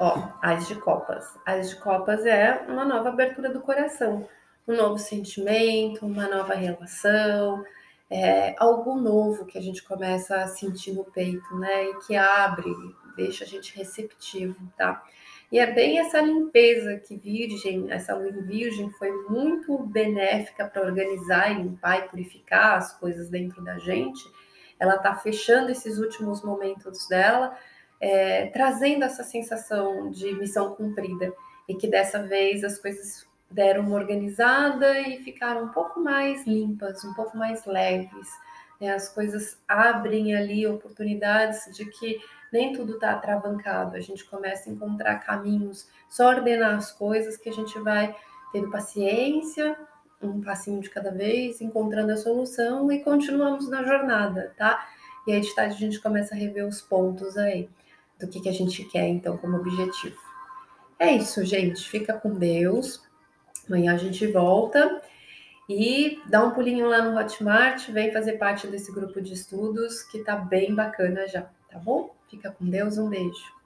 Ó, 0.03 0.29
As 0.41 0.67
de 0.67 0.73
Copas. 0.73 1.37
As 1.45 1.69
de 1.69 1.75
Copas 1.75 2.25
é 2.25 2.65
uma 2.67 2.83
nova 2.83 3.09
abertura 3.09 3.53
do 3.53 3.61
coração, 3.61 4.27
um 4.67 4.75
novo 4.75 4.97
sentimento, 4.97 6.07
uma 6.07 6.27
nova 6.27 6.55
relação, 6.55 7.63
é, 8.09 8.55
algo 8.57 8.95
novo 8.95 9.45
que 9.45 9.59
a 9.59 9.61
gente 9.61 9.83
começa 9.83 10.37
a 10.37 10.47
sentir 10.47 10.93
no 10.93 11.03
peito, 11.03 11.55
né? 11.55 11.83
E 11.83 11.99
que 11.99 12.15
abre, 12.15 12.65
deixa 13.15 13.43
a 13.43 13.47
gente 13.47 13.77
receptivo, 13.77 14.55
tá? 14.75 15.03
E 15.51 15.59
é 15.59 15.71
bem 15.71 15.99
essa 15.99 16.19
limpeza 16.19 16.97
que 16.97 17.15
Virgem, 17.15 17.91
essa 17.91 18.15
lua 18.15 18.31
Virgem, 18.31 18.89
foi 18.89 19.11
muito 19.29 19.77
benéfica 19.83 20.65
para 20.65 20.81
organizar 20.81 21.51
e 21.51 21.61
limpar 21.61 21.99
e 21.99 22.09
purificar 22.09 22.77
as 22.79 22.91
coisas 22.97 23.29
dentro 23.29 23.63
da 23.63 23.77
gente. 23.77 24.23
Ela 24.79 24.95
está 24.95 25.13
fechando 25.13 25.69
esses 25.69 25.99
últimos 25.99 26.41
momentos 26.41 27.07
dela, 27.07 27.55
é, 28.01 28.47
trazendo 28.47 29.03
essa 29.05 29.23
sensação 29.23 30.09
de 30.09 30.33
missão 30.33 30.73
cumprida 30.73 31.31
e 31.69 31.75
que 31.75 31.87
dessa 31.87 32.23
vez 32.23 32.63
as 32.63 32.79
coisas 32.79 33.27
deram 33.49 33.83
uma 33.83 33.95
organizada 33.95 34.99
e 34.99 35.23
ficaram 35.23 35.65
um 35.65 35.69
pouco 35.69 35.99
mais 35.99 36.45
limpas, 36.47 37.03
um 37.05 37.13
pouco 37.13 37.37
mais 37.37 37.63
leves. 37.65 38.27
Né? 38.79 38.91
As 38.91 39.07
coisas 39.07 39.61
abrem 39.67 40.35
ali 40.35 40.65
oportunidades 40.65 41.65
de 41.75 41.85
que 41.85 42.19
nem 42.51 42.73
tudo 42.73 42.95
está 42.95 43.15
travancado, 43.15 43.95
a 43.95 43.99
gente 44.01 44.25
começa 44.25 44.69
a 44.69 44.73
encontrar 44.73 45.19
caminhos, 45.19 45.87
só 46.09 46.27
ordenar 46.27 46.75
as 46.75 46.91
coisas 46.91 47.37
que 47.37 47.47
a 47.47 47.53
gente 47.53 47.77
vai 47.79 48.13
tendo 48.51 48.69
paciência, 48.69 49.77
um 50.21 50.41
passinho 50.41 50.81
de 50.81 50.89
cada 50.89 51.11
vez, 51.11 51.61
encontrando 51.61 52.11
a 52.11 52.17
solução 52.17 52.91
e 52.91 52.99
continuamos 52.99 53.69
na 53.69 53.83
jornada, 53.83 54.53
tá? 54.57 54.85
E 55.25 55.31
aí 55.31 55.39
de 55.39 55.55
tarde 55.55 55.75
a 55.75 55.77
gente 55.77 56.01
começa 56.01 56.35
a 56.35 56.37
rever 56.37 56.67
os 56.67 56.81
pontos 56.81 57.37
aí 57.37 57.69
do 58.21 58.27
que, 58.27 58.39
que 58.39 58.49
a 58.49 58.53
gente 58.53 58.83
quer, 58.85 59.07
então, 59.07 59.37
como 59.37 59.57
objetivo. 59.57 60.15
É 60.97 61.11
isso, 61.13 61.43
gente. 61.43 61.89
Fica 61.89 62.13
com 62.13 62.33
Deus. 62.33 63.01
Amanhã 63.67 63.93
a 63.93 63.97
gente 63.97 64.25
volta 64.27 65.01
e 65.69 66.21
dá 66.27 66.43
um 66.43 66.51
pulinho 66.51 66.87
lá 66.87 67.01
no 67.01 67.17
Hotmart, 67.17 67.89
vem 67.89 68.11
fazer 68.11 68.33
parte 68.33 68.67
desse 68.67 68.91
grupo 68.91 69.21
de 69.21 69.33
estudos 69.33 70.03
que 70.03 70.23
tá 70.23 70.35
bem 70.35 70.75
bacana 70.75 71.27
já, 71.27 71.43
tá 71.69 71.79
bom? 71.79 72.13
Fica 72.29 72.51
com 72.51 72.69
Deus, 72.69 72.97
um 72.97 73.09
beijo. 73.09 73.60